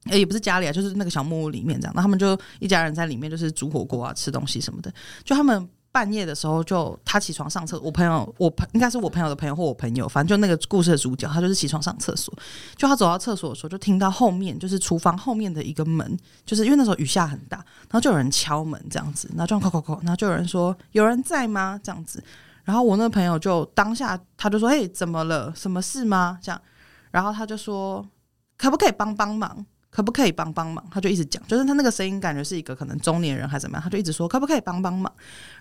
[0.05, 1.93] 也不是家里啊，就是那个小木屋里面这样。
[1.95, 4.93] 那他们就一家人在里面就是煮火锅啊，吃东西什么的。
[5.25, 5.69] 就他们。
[5.93, 7.85] 半夜的时候，就他起床上厕所。
[7.85, 12.33] 我朋友，我朋应该是我朋友的朋友或我朋友，反正就那个故事的主角，他就是起床上厕所。
[12.77, 21.81] 就他走到厕所的时候，就听到后面就是厨房后面的一个门，就是因为那时候雨下很大，然后就有人敲门这样子，然后就叩叩叩，然后就有人说有人在吗？
[21.83, 22.23] 这样子，
[22.65, 25.53] 然后我那个朋友就当下他就说：“嘿，怎么了？
[25.57, 26.61] 什么事吗？”这样，
[27.11, 28.07] 然后他就说
[28.57, 30.85] ：“可不可以帮帮忙？”可不可以帮帮忙？
[30.89, 35.13] 他就一直讲，就是他那个声音感觉是一个可能中年人还是怎么样，他就一直说可不可以帮帮忙。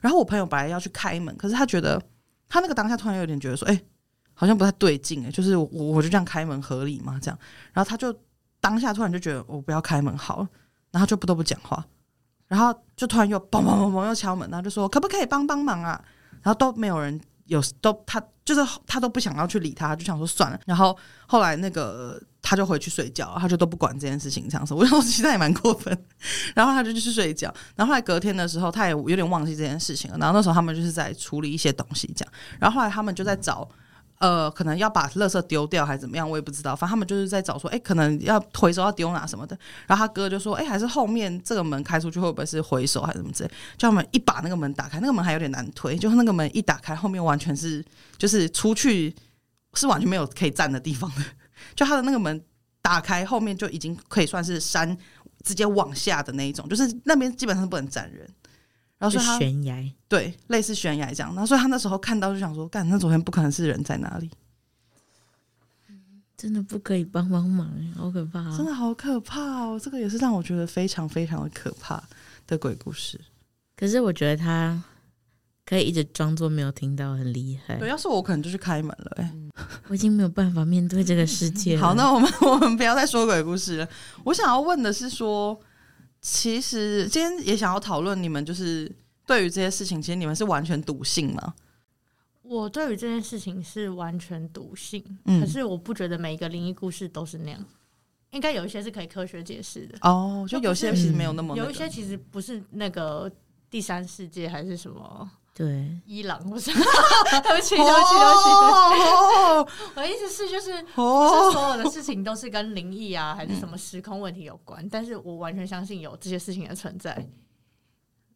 [0.01, 1.99] 然后我朋友本来要去开门，可是他觉得
[2.47, 3.81] 他那个当下突然有点觉得说，哎、
[4.35, 7.19] 好像不太对劲哎，就是我我就这样开门合理吗？
[7.19, 7.39] 这样，
[7.73, 8.15] 然后他就
[8.61, 10.47] 当下突然就觉得我不要开门好了，
[10.91, 11.83] 然后就不都不讲话，
[12.47, 15.99] 然后就突然又嘣嘣嘣嘣又敲门，然后就说可不可以帮帮忙啊？
[16.43, 20.59] 然后都没有人有都他就是他都不想要去理他，就想说算了。
[20.67, 20.95] 然后
[21.27, 22.21] 后来那个。
[22.41, 24.73] 他就回去睡觉，他就都不管这件事情，这样子。
[24.75, 25.95] 我想其实也蛮过分。
[26.55, 27.53] 然后他就去睡觉。
[27.75, 30.17] 然后后来隔天的时候，他也有点忘记这件事情了。
[30.17, 32.33] 然后那时候他们就是在处理一些东西，这样。
[32.59, 33.67] 然后后来他们就在找，
[34.19, 36.75] 呃，可能要把垃圾丢掉还是怎么样，我也不知道。
[36.75, 39.57] 反正他们就是在找说，哎、可能要回收要丢哪什么的。
[39.85, 43.51] 然后他哥就说，哎、还是后面这个门开出去会不会是回收还是什么之类？
[43.77, 47.83] 叫他们一把那个门打开，那个门还有点难推，就是那个门一打开，后面完全是
[48.17, 49.13] 就是出去
[49.73, 51.23] 是完全没有可以站的地方的。
[51.79, 52.43] 就他的那个门
[52.81, 54.97] 打开，后面就已经可以算是山
[55.45, 58.29] 直接往下的那一种，就是那边基本上是不能站人。
[58.97, 61.33] 然后说悬崖，对，类似悬崖这样。
[61.33, 64.29] 然后所以他那时候看到就想说，干，那昨天不可能是人在哪里？
[66.35, 69.79] 真的不可以帮帮忙，好可怕，真的好可怕哦！
[69.81, 72.03] 这个也是让我觉得非常非常的可怕
[72.45, 73.17] 的鬼故事。
[73.77, 74.83] 可是我觉得他。
[75.69, 77.75] 可以一直装作没有听到，很厉害。
[77.75, 79.21] 对，要是我可能就去开门了、欸。
[79.21, 79.51] 哎、嗯，
[79.87, 81.77] 我已经没有办法面对这个世界。
[81.79, 83.87] 好，那我们 我们不要再说鬼故事了。
[84.23, 85.55] 我想要问的是说，
[86.21, 88.91] 其实今天也想要讨论你们，就是
[89.27, 91.53] 对于这些事情，其实你们是完全笃信吗？
[92.41, 97.63] 我对于这件事情是完全笃信，嗯、可是我不觉得每一个灵异故事都是那样。
[98.31, 99.95] 应该有一些是可以科学解释的。
[100.01, 103.31] 哦，就有些其实没有那么、那个，有一些其实不是那个
[103.69, 105.29] 第三世界还是什么。
[105.53, 108.25] 对，伊朗不是， 对不起，对不起，对
[109.63, 109.75] 不起。
[109.95, 114.87] 我的意思是，就是不是所有的事情都是跟灵异啊，还是什么时空问题有关。
[114.89, 117.13] 但是我完全相信有这些事情的存在。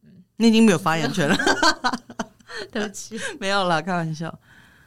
[0.03, 1.37] 嗯，你已经没有发言权了。
[2.71, 4.33] 对不起，没有啦，开玩笑。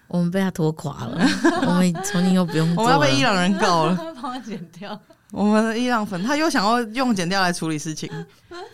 [0.09, 1.19] 我们被他拖垮了，
[1.67, 2.77] 我们从今又不用。
[2.77, 4.99] 我们要被伊朗人告了，帮我剪掉。
[5.33, 8.09] 我们的伊朗粉，他又想要用剪掉来处理事情，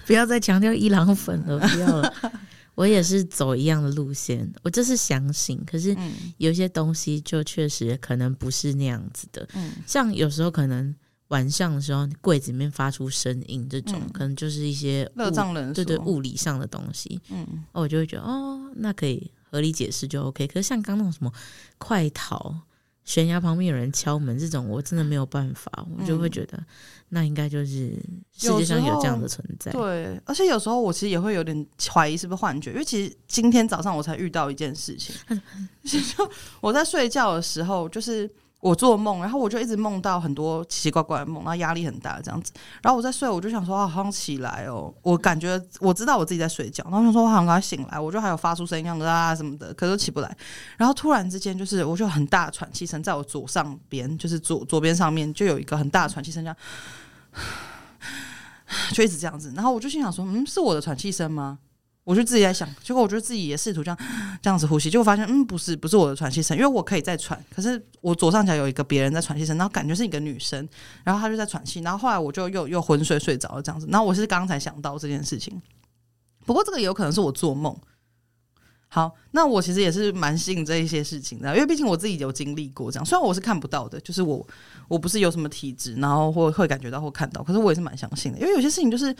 [0.04, 2.12] 不要再强调伊朗粉了，不要了。
[2.74, 5.96] 我也是走一样的路线，我就是相信，可是
[6.38, 9.48] 有些东西就确实可能不是那样子的。
[9.54, 10.94] 嗯，像有时候可能
[11.28, 17.20] 晚上的时候，柜子里面发出声音，这种、嗯、可能就是一些热胀冷缩，对对，物理上的东西。
[17.30, 20.46] 嗯，我就会觉得哦，那可以合理解释就 OK。
[20.46, 21.32] 可是像刚那种什么
[21.78, 22.54] 快逃。
[23.04, 26.64] 悬崖旁边有人敲门，这种我真的没有办法，嗯、我就会觉得
[27.14, 27.92] 那应该就是
[28.32, 29.70] 世界上有这样的存在。
[29.70, 35.14] 对，而且有时候我其实也会有点怀疑是不是幻觉，因为其实今天早上我才遇到一件事情，
[35.84, 38.30] 就我在睡觉的时候，就是。
[38.62, 42.52] 我做梦，然后我就一直梦到很多奇奇怪怪的梦，然后压力很大这样子。
[42.80, 50.36] 然后我在睡，我就想说啊，好像起来哦，我感觉我知道我自己在睡觉，然后我想说我好像刚醒来，我就还有发出声音，样子啊什么的，可是都起不来。
[50.76, 56.56] 然后突然之间，就是我就很大的喘气声，在我左上边，就是左左边上面就有一个很大的喘气声，这样，
[58.92, 59.52] 就一直这样子。
[59.54, 61.58] 然后我就心想说，嗯，是我的喘气声吗？
[62.04, 63.96] 我就自己在想，结果我觉得自己也试图这样
[64.42, 70.68] 这样子呼吸，结果发现，嗯，不是，不是我的喘气声，因为我可以再喘，可是我左上角有一个别人在喘气声，然后感觉是一个女生，
[71.04, 75.62] 然后她就在喘气，然后后来我就又又昏睡睡着了这样子，然后我是刚刚才想到这件事情，
[76.44, 77.76] 不过这个也有可能是我做梦。
[78.94, 84.46] 好，那我其实也是蛮信这一些事情的，因为毕竟我自己有经历过这样，虽然我是看不到的，就是我
[84.86, 89.16] 我不是有什么体质，然后或会感觉到或看到，可是我也是蛮相信的，因为有些事情就是。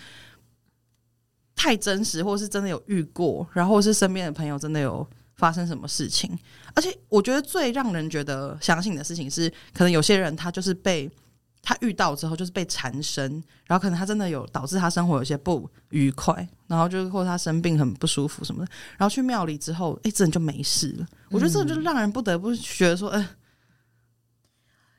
[1.55, 5.07] 太真实，或是真的有遇过，然后是身边的朋友真的有
[5.37, 6.37] 发生什么事情，
[6.75, 11.09] 而且我觉得最让人觉得相信的事情是，可能有些人他就是被
[11.63, 13.33] 他遇到之后就是被缠身，
[13.67, 21.07] 然后可能他真的有导致他生活有些不愉快，然后就是或者他生病很不舒服什么的，然后去庙里之后，哎，真的就没事了。
[21.31, 23.29] 我觉得这就是让人不得不觉得说，哎、嗯，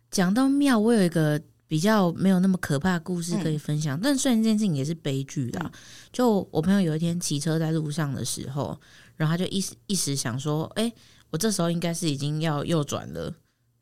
[0.09, 1.39] 讲到庙，我有一个。
[1.65, 5.61] 比较没有那么可怕的故事可以分享，嗯、但虽然这件事情也是悲剧啦。
[5.63, 5.71] 嗯、
[6.11, 8.79] 就我朋友有一天骑车在路上的时候，
[9.15, 10.93] 然后他就一时一时想说：“哎、欸，
[11.31, 13.33] 我这时候应该是已经要右转了，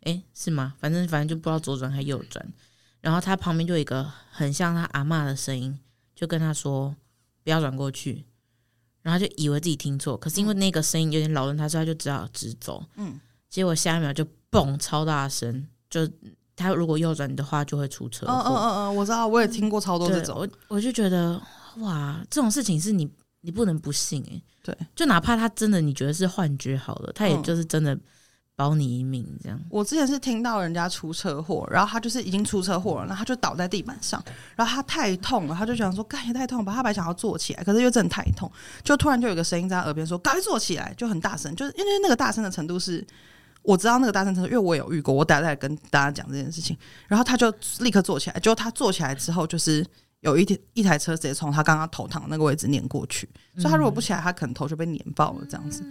[0.04, 0.74] 哎、欸，是吗？
[0.80, 2.54] 反正反正就不知道左转还是右转。”
[3.02, 5.78] 然后他旁边就有一个很像他阿嬷的声音，
[6.16, 6.96] 就跟他说
[7.44, 8.26] ：“不要转过去。”
[9.04, 12.84] 然后他就以为自己听错，可是因为那个声音有点扰人，他说他就只好直走。
[12.96, 16.08] 嗯，结果下一秒就嘣，超大声，就。
[16.54, 18.34] 他如果右转的话，就会出车祸。
[18.34, 20.38] 嗯嗯嗯嗯，我知道，我也听过超多这种。
[20.38, 21.42] 我我就觉得，
[21.78, 23.10] 哇，这种事情是你
[23.40, 24.44] 你不能不信哎、欸。
[24.62, 27.98] 对，就哪怕他真的你觉得是幻觉好了，他也就是真的
[28.62, 29.60] 保你一命这样。
[29.70, 34.24] 我之前是听到人家出车祸，然后他就是已经出车祸了，然后他就倒在地板上，
[34.56, 38.52] 然后他太痛了，他就想说，干也太痛吧，他本来想要坐起来，可是又真的太痛，
[38.84, 43.06] 就突然就有个声音在他耳边说，赶快坐起来，就很大声，就是因为那个大声的程度是。
[43.64, 46.76] 我知道那个大声程度，因为我有遇过，我等下再跟大家讲这件事情。
[47.08, 49.86] 然后他就立刻坐起来，结果他坐起来之后，就是
[50.22, 55.84] 有一天一台车直接从他刚刚头躺的那个位置碾过去，所以他如果不起来，他可能头就被碾爆了这样子。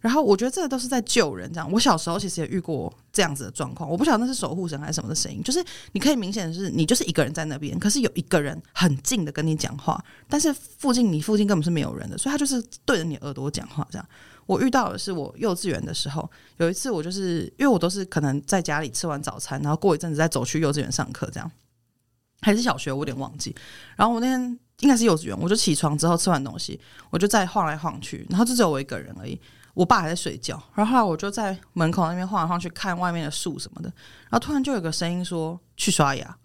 [0.00, 1.70] 然后我觉得这个都是在救人，这样。
[1.70, 14.08] 我小时候其实也遇过这样子的状况，我不晓得那是守护神还是什么的声音，就是你可以明显的是你就是一个人在那边，可是有一个人很近的跟你讲话，但是附近你附近根本是没有人的，所以他就是对着你耳朵讲话这样。
[14.46, 21.48] 我遇到的是我幼稚园的时候，有一次我就是因为我都是可能在家里吃完早餐，然后过一阵子再走去幼稚园上课，这样
[22.46, 23.52] 还是小学，我有点忘记。
[23.96, 26.80] 然后我那天应该是幼稚园，我就起床之后吃完东西，
[27.10, 29.40] 我就再晃来晃去，然后就只有我一个人而已。
[29.74, 33.88] 我爸还在睡觉，然后后来我就在门口那边晃来晃去，看外面的树什么的。
[34.30, 36.36] 然后突然就有个声音说：“去刷牙。”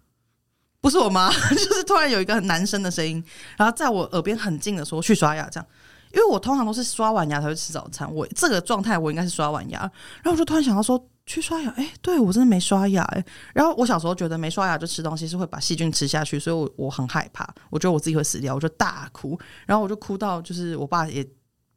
[0.81, 3.23] 不是我妈， 就是突然有一个男生的声音，
[3.57, 5.67] 然后在我耳边很近的说：“去刷牙。”这样。
[6.11, 21.25] 因为我通常都是刷完牙才会吃早餐，我这个状态我应该是刷完牙，然后我就突然想到说去刷牙，哎、对我真的没刷牙哎，然后我小时候觉得没刷牙就吃东西是会把细菌吃下去，所以我我很害怕，我觉得我自己会死掉，我就大哭，然后我就哭到就是我爸也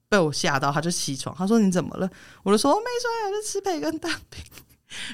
[0.09, 2.11] 被我吓到，他就起床，他说你怎么了？
[2.43, 4.43] 我就说没刷牙就吃培根蛋饼，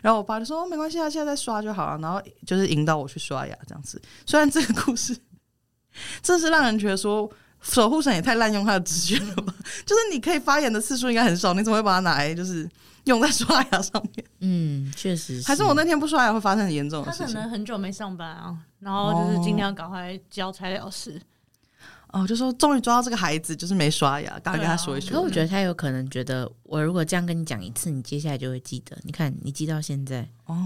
[0.03, 5.17] 然后我爸就说没关系啊，现在再刷就好了，然后就是引导我去刷牙这样子，虽然这个故事
[6.23, 7.31] 真是让人觉得说。
[7.63, 9.55] 守护神也太滥用他的直觉了吧？
[9.85, 12.67] 就是你可以发言的次数应该很少，你怎么会把它拿来就是
[13.05, 14.27] 用在刷牙上面？
[14.41, 15.47] 嗯，确实是。
[15.47, 17.27] 还是我那天不刷牙会发生很严重的事情？
[17.29, 21.21] 他可能很久没上班啊，然后就是今天要赶快交材料事。
[22.13, 25.13] 哦，就说终于抓到这个孩子，就是没刷牙，赶快跟他说一说。
[25.13, 28.99] 可我觉得他有可能觉得，我如果这样跟你讲一次，你接下来就会记得。
[29.05, 30.57] 你看，你记到现在哦，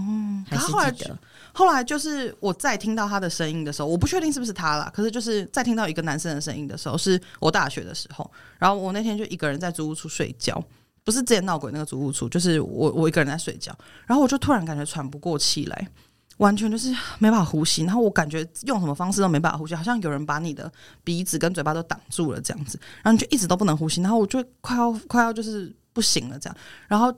[0.49, 1.15] 还是记得。
[1.53, 4.91] 后来就是我再听到他的声音的时候，我不确定是不是他啦。
[4.91, 8.29] 可是就是再听到一个男生的声音的时候，是我大学的时候。
[8.57, 10.59] 然后我那天就一个人在租屋处睡觉，
[11.05, 13.73] 不是之前闹鬼那个租屋处，就是我我一个人在睡觉。
[14.05, 15.87] 然后我就突然感觉喘不过气来。
[16.37, 20.69] 完全就是没办法呼吸，然后我感觉用什么方式都没办法呼吸，好像有人把你的
[21.01, 26.57] 鼻子跟嘴巴都挡住了这样子，然后你就一直都不能呼吸，然后我就快要快要就是不行了这样，
[26.89, 27.09] 然后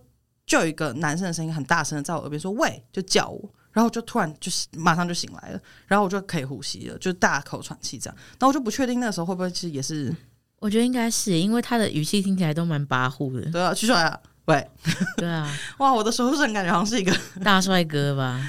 [0.46, 10.16] 就有一个男生的声音很大声的在我耳边说“喂”，就叫我，然后就突然就马上就醒来了，然后我就可以呼吸了，就大口喘气这样，然后我就不确定那个时候会不会其实也是，
[10.60, 14.68] 我觉得应该是因为他的语气听起来都蛮跋扈的，对啊，去出来啊，喂，
[15.18, 18.42] 对啊， 哇，我的熟人感觉好像是一个 大帅哥吧。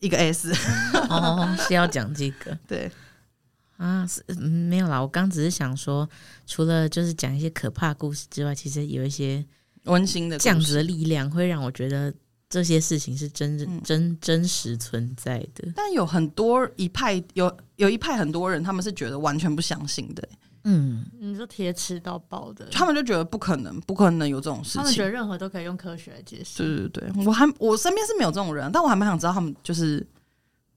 [0.00, 0.52] 一个 S
[1.08, 2.92] 哦，是要讲这个对
[3.78, 5.00] 啊，是、嗯、没有啦。
[5.00, 6.06] 我刚只是想说，
[6.46, 9.42] 除了就是讲一些可怕故事之外，其实有一些
[9.84, 12.12] 温馨的这样子的力量，会让我觉得
[12.50, 15.72] 这些事情是真真、嗯、真真实存在的。
[15.74, 20.28] 但有很多一派，有有一派很多人，他们是觉得完全不相信的。
[20.64, 24.80] 嗯，你说铁齿到爆的，他们就觉得不可能，不可能有这种事情。
[24.80, 26.62] 他们觉得任何都可以用科学来解释。
[26.62, 30.06] 对对对，我还我身边是没有这种人，但我还蛮想知道他们就是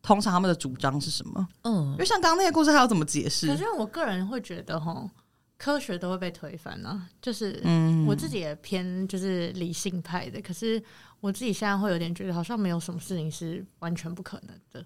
[0.02, 1.47] 通常他们的主张是什么。
[1.63, 3.47] 嗯，因为像刚刚那些故事，还要怎么解释？
[3.47, 5.10] 可是我个人会觉得，哈，
[5.58, 7.08] 科学都会被推翻啊。
[7.21, 10.84] 就是，嗯，我自己也偏就是理性派的，可是
[11.21, 14.86] 我自己现在会有点觉得，好像没有什么事情是完全不可能的。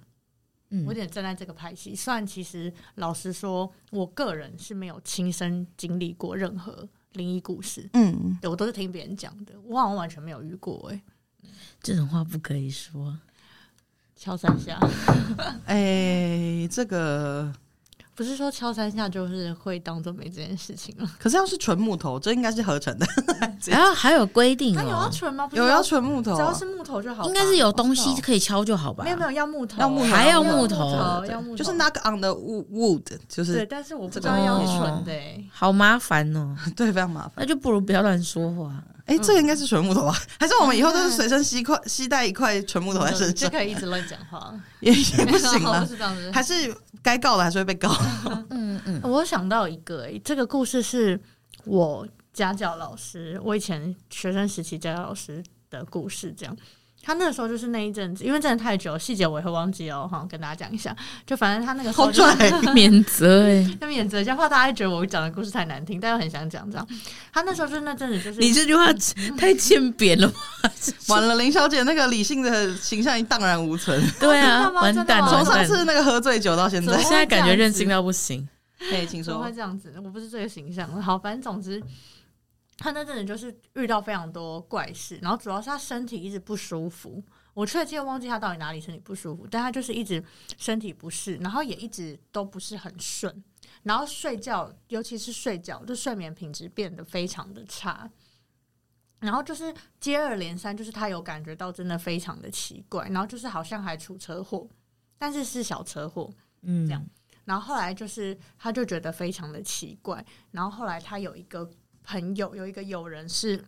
[0.85, 11.49] 我有点站在这个派系，虽然其实老实说，我个人是没有亲身经历过任何灵异故事，嗯，我都是听别人讲的，我好像完全没有遇过、欸，哎，
[11.81, 13.17] 这种话不可以说，
[14.15, 14.79] 敲三下，
[15.65, 17.53] 哎、欸，这个。
[18.13, 21.09] 不是说敲三下就是会当做没这件事情了。
[21.17, 23.07] 可是要是纯木头，这应该是合成的。
[23.67, 25.49] 然后还有规定、喔，它有要纯吗？
[25.53, 27.25] 有要纯木头，只要是木头就好。
[27.27, 29.03] 应该是有东西可以敲就好吧？
[29.03, 33.65] 没有没有，要木头，要木头，还要木头，要木头，就是 knock on the wood，就是对。
[33.65, 36.71] 但是我不知道要纯的、欸，好麻烦哦、喔。
[36.75, 37.31] 对，非常麻烦。
[37.37, 38.83] 那就不如不要乱说话。
[39.11, 40.17] 哎、欸，这个应该是纯木头吧？
[40.39, 45.85] 还是我们以后都是随身携块吸带一块纯木头在身上，就可以一直乱讲话， 也也不行了。
[46.31, 47.93] 还是该告的还是会被告。
[48.49, 51.19] 嗯嗯，我想到一个、欸，这个故事是
[51.65, 56.55] 我家教老师，我以前学生时期家教老师的故事，这样。
[57.03, 60.07] 他那个时候就是那一阵子，因为真的太久，细节我也会忘记哦。
[60.09, 62.23] 哈，跟大家讲一下，就反正他那个时候就
[62.73, 66.87] 免责哎，要免责一下，怕大家觉得我讲的故事太难听，但又很想讲这样。
[67.33, 68.87] 他那时候就是那阵子，就是你这句话
[69.37, 70.35] 太欠扁了吧？
[71.09, 74.01] 完了，林小姐那个理性的形象已荡然无存。
[74.19, 75.27] 对啊，完蛋了！
[75.27, 78.47] 从上次那个喝醉酒到现在，现在感觉任性到不行。
[78.91, 79.39] 哎，请说。
[79.39, 79.93] 会这样子？
[80.03, 81.01] 我不是这个形象。
[81.01, 81.81] 好，反正总之。
[82.81, 87.23] 他那阵子就是遇到非常多怪事，然后主要是他身体一直不舒服。
[87.53, 90.23] 我确切忘记他到底哪里身体不舒服，但他就是一直
[90.57, 93.43] 身体不适，然后也一直都不是很顺。
[93.83, 98.09] 然后睡觉，尤其是睡觉，就睡眠品质变得非常的差。
[99.19, 104.67] 然后就是接二连三，就是他有感觉到真的非常的奇怪，然后就是好像还出车祸，
[105.19, 107.05] 但是是小车祸，嗯，这样。
[107.45, 111.69] 然后后来就是他就觉得非常的奇怪，然后后来他有一个。
[112.11, 113.63] 朋友有一个友人是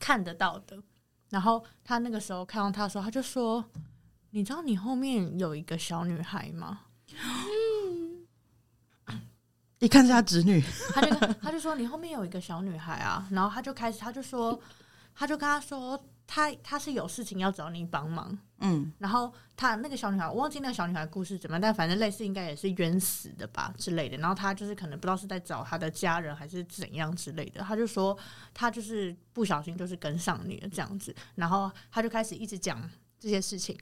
[0.00, 0.82] 看得到的，
[1.28, 3.62] 然后他那个时候看到他的时候，他就说
[4.32, 6.80] ：“你知道你后面有一个小女孩吗？”
[7.12, 8.26] 嗯，
[9.78, 10.58] 一看是他侄女，
[10.94, 14.58] 他就他就说：“你后面有一个小女孩啊。”然后他就开始，他就说，
[15.14, 16.02] 他就跟他说。
[16.26, 24.16] 他他是有事情要找你帮忙，嗯，然后他那个小女孩，我忘记那个小女孩故事怎么样，但反正类似应该也是冤死的吧之类的。
[24.16, 27.60] 然后他就是可能不知道是在找他的家人还是怎样之类的。
[27.62, 28.16] 他就说
[28.52, 33.78] 他就是不小心就是跟上你了这样子，然后他就开始一直讲这些事情。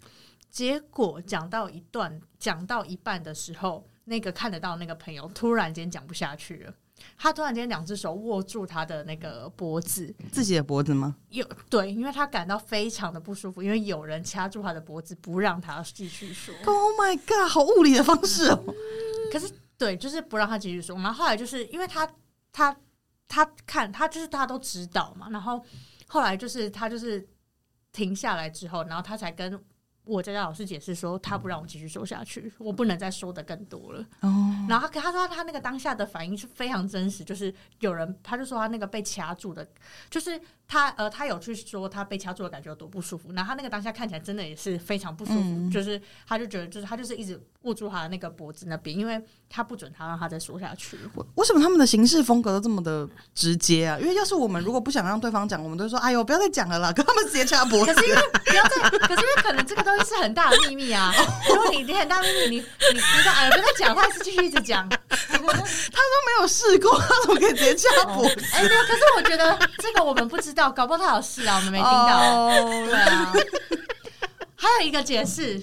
[0.50, 6.74] 结果讲到一段，讲到一半的时候，那个看得到那个朋友突然间讲不下去了。
[7.16, 11.16] 他突然间两只手握住他的那个脖子，自己的脖子吗？
[11.30, 16.54] 有对，因为他感到非常的不舒服，因为有人掐住他的脖子，不让他继续说。
[16.66, 18.64] Oh my god，好物理的方式哦。
[18.66, 18.74] 嗯、
[19.32, 20.96] 可是对，就是不让他继续说。
[20.96, 22.08] 然后后来就是因为他
[22.52, 22.76] 他
[23.28, 25.28] 他看他就是大家都知道嘛。
[25.30, 25.64] 然后
[26.08, 27.26] 后来就是他就是
[27.92, 29.58] 停下来之后，然后他才跟
[30.04, 34.00] 我家教老师解释说，他不让我继续说下去，我不能再说的更多了。
[34.20, 39.66] 哦，然后他他说他那个当下的反应是非常真实，就是有人他就说他那个被掐住的，
[40.10, 50.98] 就是他呃他有去说他被掐住的感觉有多不舒服，然后他那个当下看起来真的也是非常不舒服，嗯、就是他就觉得就是他就是一直握住他的那个脖子那边，因为他不准他让他再说下去。
[51.36, 53.98] 为什么他们的行事风格都这么的直接啊？
[54.00, 57.94] 因为要是我们如果不想让对方讲，我们都说哎呦不要再讲了啦，跟他们直接掐脖子。
[57.94, 61.12] 可是因为不要再，可是因为可能这个东西是很大的秘密啊！
[61.48, 62.64] 如果你你很大秘密，你
[62.94, 64.88] 你知道，哎，不要讲，他还是继续一直讲。
[64.88, 68.44] 他都没有试过，他怎么可以直接掐脖子？
[68.52, 68.82] 哎，没有。
[68.82, 72.50] 可是我觉得这个我们不知道，搞不好他有试啊，我们没听到。
[72.86, 73.32] 对啊。
[74.56, 75.60] 还有一个解释，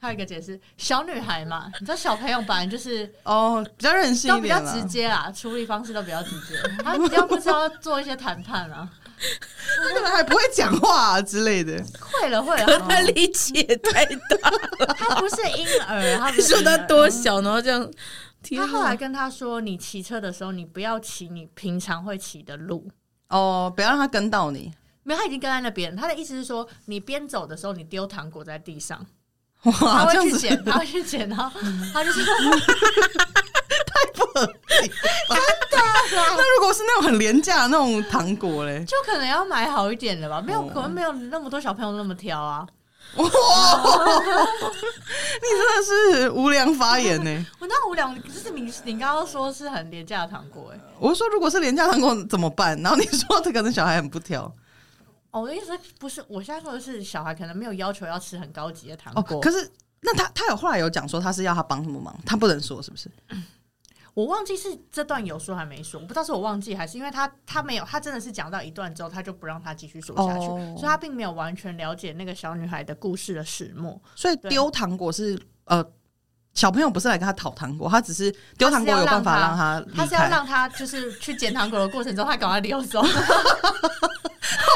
[0.00, 8.88] 还有一个解释，小女孩嘛，你知道小朋友本来就是哦，比较任性，都比较直接啦，处理方式都比较直接，他比较不知道做一些谈判啊。
[9.18, 14.94] 他可能还不会讲话啊之类的，会了会了，他力气也太大了。
[14.96, 17.90] 他不是婴儿，他不是说他多小，然后这样。
[18.56, 22.88] 他后来跟他说：“你骑车的时候，你不要骑你平常会骑的路
[23.30, 25.94] 哦，不要让他跟到你。”没有，他已经跟在那边。
[25.96, 29.04] 他的意思是说，你边走的时候，你丢糖果在地上，
[29.64, 31.50] 哇，他会去捡，他会去捡，然后
[31.92, 32.24] 他就说。
[33.88, 34.92] 太不合理。
[36.16, 40.40] 那如果是那种很廉价的那种糖果嘞，就可能要买好一点的吧。
[40.40, 42.66] 没有，可能没有那么多小朋友那么挑啊。
[43.16, 43.30] 哇， 你
[45.56, 47.46] 真的是无良发言呢。
[47.58, 50.80] 我那无良，就是你，你刚刚说是很廉价的糖果哎。
[50.98, 52.78] 我说如果是廉价糖果怎么办？
[52.82, 54.42] 然后你说这可能小孩很不挑。
[55.30, 59.40] 哦，我的意思不是，我现在说的是小孩可能没有要求要吃很高级的糖果。
[59.40, 59.70] 可是
[60.02, 63.10] 那他他有后来有讲说他是要他帮什么忙，他不能说是不是？
[64.18, 74.02] 我忘记是这段有说还没说，我不知道是我忘记还是因为他他没有，他真的是讲到一段之后，他就不让他继续说下去，哦、所以他并没有完全了解那个小女孩的故事的始末。
[74.16, 75.84] 所以丢糖果是呃，
[76.54, 83.00] 小朋友不是来跟他讨糖果，他只是丢糖果有办法让他，他是要让他就是去捡糖果的过程中，他赶快溜走。
[83.00, 83.08] 好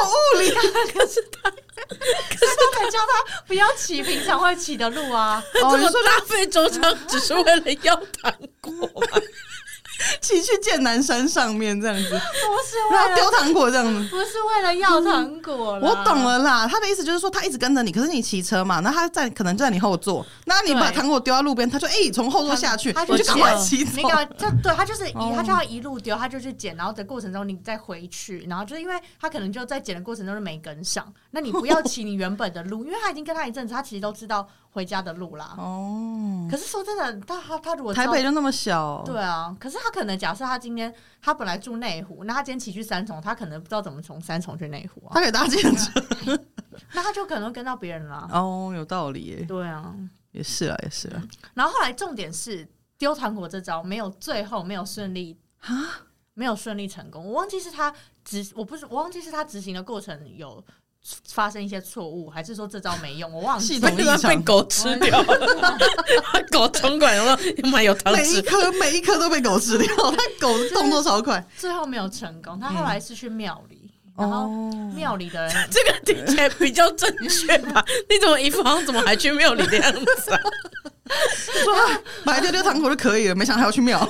[0.09, 5.43] 物理，可是他，可是他没教他不要骑平常会骑的路啊！
[5.63, 9.19] 哦，你说浪费周章只是为了要糖果吗？
[10.21, 15.79] 骑去剑南山上面这样子，不是为了丢糖果这样子，不是为了要糖果。
[15.81, 23.93] 我懂了啦，他的意思就是说，他一直跟着你，可是你骑车嘛，那他在可能在你后座，那你把糖果丢到路边，他就哎从后座下去，他就赶快骑走。
[24.03, 34.49] 那个，就对他就是一，他就要一路丢，他就去捡，然后的过程中你再回去，然后就是因为他可能就在捡的过程中就没跟上，那你不要 骑你原本的路，因为他已经跟他一阵子，他其实都知道。
[34.73, 35.55] 回家的路啦。
[35.59, 39.55] 哦，可是说真的，他他他如果台北就那么小，对啊。
[39.61, 45.13] 可是他可能假设他今天他本来住内湖，那他今天骑去三重，他可能不知道怎么从三重去内湖啊。
[45.15, 46.01] 他可以搭计程车，
[46.95, 48.29] 那他就可能跟到别人了。
[48.33, 49.45] 哦，有道理耶。
[49.47, 49.95] 对啊，
[50.33, 51.23] 也是啊，也是啊。
[51.55, 52.67] 然后后来重点是
[52.97, 55.71] 丢糖果这招没有最后没有顺利啊，
[56.33, 57.23] 没有顺利成功。
[57.25, 57.93] 我忘记是他
[58.25, 60.65] 执，我不是我忘记是他执行的过程有。
[61.29, 63.33] 发生一些错误，还是说这招没用？
[63.33, 63.91] 我忘记了。
[63.91, 65.83] 被狗吃掉了，
[66.51, 69.89] 狗冲过来了，妈有糖吃，每一颗每一颗都被狗吃掉。
[70.17, 72.59] 那狗动作超快，最后没有成功。
[72.61, 74.49] 他后来是去庙里，然后
[74.95, 77.85] 庙里的人， 这个听起来比较正确吧？
[78.09, 80.31] 你怎么一副好像怎么还去庙里的样子？
[81.65, 81.75] 说
[82.25, 84.09] 买丢丢糖果就可以了，没想到还要去庙。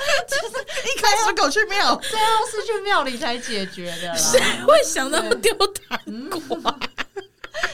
[0.28, 4.16] 就是一开始狗去庙，最后是去庙里才解决的。
[4.16, 6.78] 谁会想到丢糖果？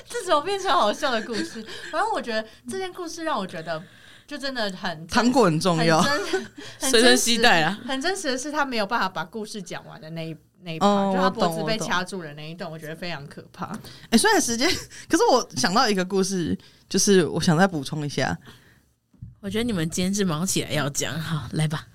[0.08, 1.64] 这种变成好笑的故事。
[1.92, 3.80] 反正我觉得这件故事让我觉得，
[4.26, 6.02] 就真的很糖果很重要，
[6.78, 7.78] 随身携带啊。
[7.86, 13.66] 很真实的是，他没有办法把故事讲完的那一那一 part，就他脖子被掐住的那一段，我觉得非常可怕。
[14.10, 14.68] 哎，虽然时间，
[15.08, 16.58] 可是我想到一个故事，
[16.88, 18.36] 就是我想再补充一下。
[19.40, 21.86] 我觉得你们今天是忙起来要讲，好，来吧。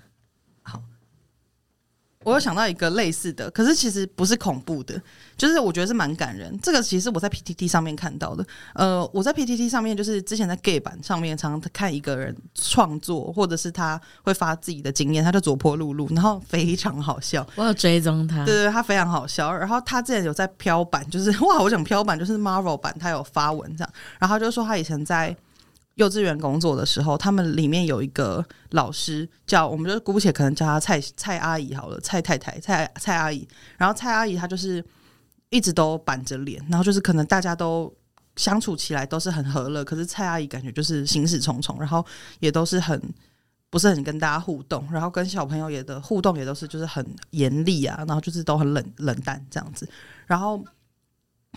[2.24, 5.00] 我有想到一个类似的，可是其实不是恐怖的，
[5.36, 6.58] 就是我觉得是蛮感人。
[6.62, 8.44] 这个其实我在 PTT 上面看到的。
[8.74, 17.46] 呃，我在 PTT 上面就是之前在 Gay 版上面常常看一个人创作，或者是他会发自己的经验，他就左坡露露，然后非常好笑。
[17.56, 19.52] 我有追踪他，对对，他非常好笑。
[19.52, 23.92] 然后他之前有在飘版，就是哇，我想飘版就是 Marvel 版，他有发文这样。
[24.18, 25.36] 然后他就说他以前在。
[26.02, 33.46] 幼稚园工作的时候，他们里面有一个老师叫，我们就姑且可能叫她蔡蔡阿姨好了，蔡太太蔡蔡阿姨。
[33.78, 34.84] 然后蔡阿姨她就是
[35.48, 37.92] 一直都板着脸，然后就是可能大家都
[38.34, 42.04] 相处起来都是很和乐，可是蔡阿姨感觉就是心事重重，然后
[42.40, 43.00] 也都是很
[43.70, 49.88] 不是很跟大家互动，然后跟小朋友也的互动也都是就是很严厉啊，然后就是都很冷冷淡这样子，
[50.26, 50.64] 然后。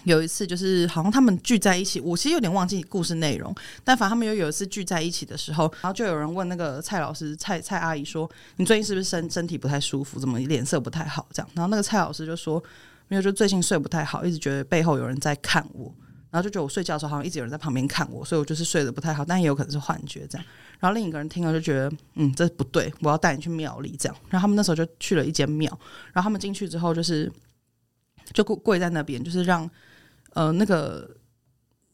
[0.04, 10.20] 有一次就是好像他们聚在一起，我其实有点忘记故事内容，但反正他们又有一次聚在一起的时候，然后就有人问那个蔡老师蔡蔡阿姨说：“你最近是不是身身体不太舒服？
[10.20, 12.64] 怎么脸色不太好？”这样，然后那个蔡老师就说
[13.08, 15.92] ：“没有，就最近睡不太好，一直觉得背后有人在看我，
[16.30, 20.46] 然后就觉得我睡觉的时候好像一直有人在旁边看我，所以我就是睡得不太好，但也有可能是幻觉这样。”
[20.80, 25.70] 然后另一个人听了就觉得：“嗯，这不对，我要带你去庙里。”这样，然后他们那时候就去了一间庙，
[26.14, 27.32] 然后他们进去之后就是
[28.34, 29.68] 就跪跪在那边，就是让。
[30.36, 31.10] 呃，那个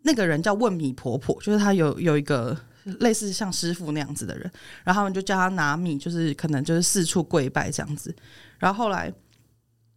[0.02, 2.58] 那个人叫问米婆婆，就是他有有一个
[3.02, 4.52] 类似像师傅那样子的人，
[4.84, 8.14] 然后他们就叫他拿米，就是可能就是四处跪拜这样子。
[8.58, 9.14] 然后后来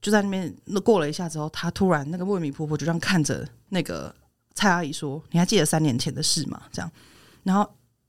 [0.03, 4.14] 就在那边那过了一下之后，她突然那个问米婆婆就这样看着那个
[4.55, 6.90] 蔡阿姨说：“你还记得三年前的事吗？”这样，
[7.45, 7.66] 然后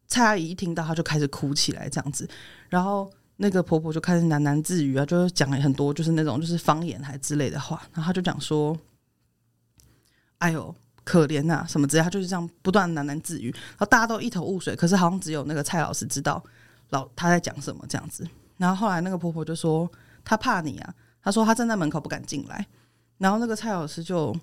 [0.08, 2.30] 蔡阿姨一听到，她就开始哭起来这样子。
[2.68, 8.78] 然后那个婆婆就开始喃喃自语啊，就是讲了很多就是那种就是方言还之类的话，然后她就讲说。
[10.40, 10.74] 哎呦，
[11.04, 14.76] 可怜呐、啊，什么之类，他就是这样不断喃喃自语，然后大家都一头雾水。
[14.76, 16.44] 可是好像只有那个蔡老师知道
[16.90, 18.28] 老他在讲什么这样子。
[18.58, 19.90] 然后后来那个婆婆就说
[20.24, 22.66] ：“她怕你啊。”她说：“她站在门口不敢进来。”
[23.18, 24.36] 然后那个蔡老师就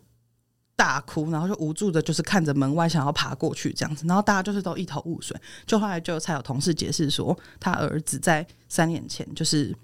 [0.77, 4.07] 大哭，然后就无助的，就是看着门外想要爬过去这样子。
[4.07, 5.35] 然后大家就是都一头雾水。
[5.67, 9.75] 就后来就才有同事解释说，他儿子在三年前就是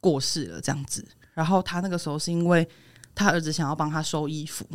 [0.00, 1.06] 过世了这样子。
[1.34, 2.68] 然后他那个时候是因为
[3.14, 4.66] 他儿子想要帮他收衣服。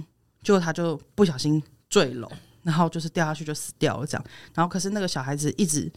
[0.46, 2.32] 结果他就不小心坠楼，
[2.62, 4.24] 然后就是掉下去就死掉了，这样。
[4.54, 5.92] 然后可是那个小孩子一直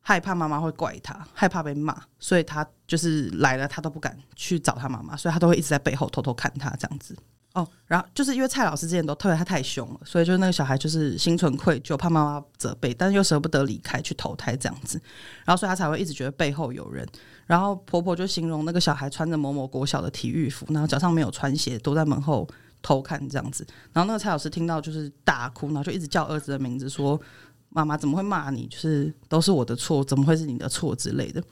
[0.00, 7.16] 害怕妈妈会怪他，害怕被骂，所以他就是来了他都不敢去找他妈妈，所以他都会一直在背后偷偷看他这样子。
[7.54, 15.00] 哦，然后就是因为蔡老师之前都特别他太凶了，所以就那个小孩就是心存愧疚，怕妈妈责备，但是又舍不得离开去投胎这样子。
[15.44, 17.06] 然后所以他才会一直觉得背后有人。
[17.46, 22.46] 然后婆婆就形容那个小孩穿着某某国小的体育服，然后脚上没有穿鞋，躲在门后。
[22.86, 27.20] 偷看这样子，然后那个蔡老师听到就是大哭，然后就一直叫儿子的名字，说
[27.70, 28.68] ：“妈妈怎么会骂你？
[28.68, 31.42] 就是都是我的错，怎么会是你的错之类的。”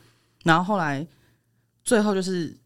[0.45, 1.05] 然后后来
[1.83, 2.57] 最后就是。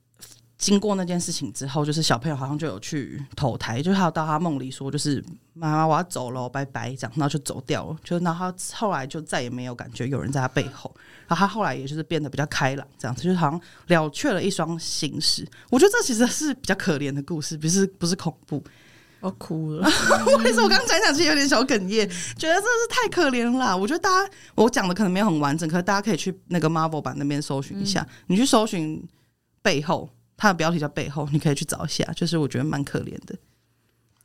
[0.59, 7.96] 经过那件事情之后，就是小朋友好像就有去投胎，就是他有到他梦里说，就是妈妈我要走了，拜拜这样，然后就走掉了。
[8.02, 10.92] 就然后他后来就再也没有感觉有人在他背后，
[11.28, 15.46] 然后他后来也就是变得比较开朗，这样子就是好像了却了一双心事。
[15.70, 18.61] 我觉得这其实是比较可怜的故事，不是不是恐怖。
[19.20, 19.88] 我哭了，
[20.42, 22.04] 为什么我刚刚讲讲其实有点小哽咽，
[22.36, 23.76] 觉得真的是太可怜了啦。
[23.76, 29.00] 我觉得大家我讲的可能没有很完整，可是大家可以去那个 Marvel 版那边搜寻一下，嗯、你去搜寻
[29.62, 30.11] 背后。
[30.39, 33.36] 它的标题叫背后，你可以去找一下，就是我觉得蛮可怜的。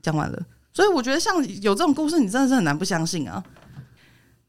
[0.02, 3.44] 讲完了，所以我觉得像有这种故事，你真的是很难不相信啊。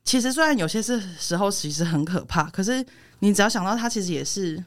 [0.05, 2.85] 其实虽然有些是时候其实很可怕，可是
[3.21, 4.62] 你只要想到他其实也是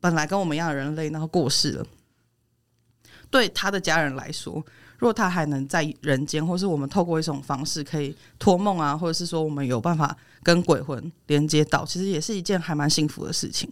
[0.00, 1.86] 本来跟我们一样的人类，然后过世了。
[3.30, 4.54] 对他的家人来说，
[4.96, 13.70] 如果他还能在人间，或是我们透过一种方式可以托梦啊，或者是说我们有办法跟鬼魂连接到，其实也是一件还蛮幸福的事情。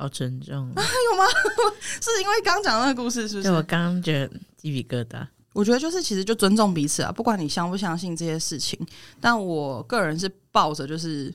[0.00, 0.82] 好沉重啊！
[0.82, 1.24] 有吗？
[2.00, 3.48] 是因为刚讲那个故事，是不是？
[3.48, 5.26] 对，我刚刚觉得鸡皮疙瘩。
[5.52, 8.80] 我觉得就是其实就尊重彼此啊，不管你相不相信这些事情，
[9.20, 11.30] 但我个人是抱着就是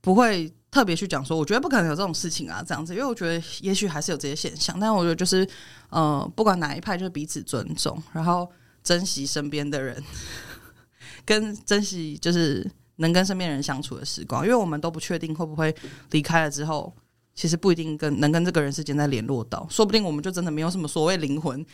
[0.00, 5.44] 不会特别去讲说，我觉得不可能有这种事情啊，这样子，因为我觉得也许还是有这些现象，但我觉得就是
[5.90, 8.48] 呃，不管哪一派，就是彼此尊重，然后
[8.84, 10.00] 珍惜身边的人，
[11.26, 15.74] 跟珍惜就是能跟身边人相处的时光，因为我们都不确定会不会
[16.12, 16.94] 离开了之后。
[17.34, 21.64] 其实不一定跟能跟这个人世间再联络到，说不定我们就真的没有什么所谓灵魂，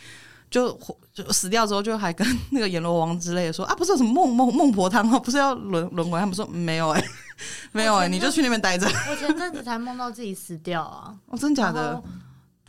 [0.49, 0.77] 就
[1.13, 6.19] 就死掉之后就还跟那个阎罗王之类的说啊，不是有什么孟孟孟婆汤哦，不是要轮轮回？
[6.19, 7.07] 他们说没有哎、欸，
[7.71, 8.87] 没有哎、欸，你就去那边待着。
[9.09, 11.15] 我前阵子才梦到自己死掉啊！
[11.27, 12.01] 哦，真假的？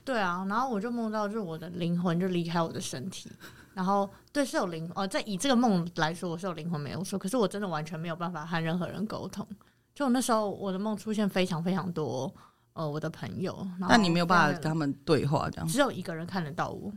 [0.05, 3.31] 对啊，然后我就梦到就是我的灵魂就离开我的身体，
[3.73, 9.47] 然后对是有灵哦，在以这个梦来说我是有灵魂没有错，可是我真的完全没有办法和任何人沟通。
[9.95, 12.33] 就那时候我的梦出现非常非常多。
[12.73, 16.93] 呃，我的朋友，那你没有办法跟他们对话，这样只有一个人看得到我。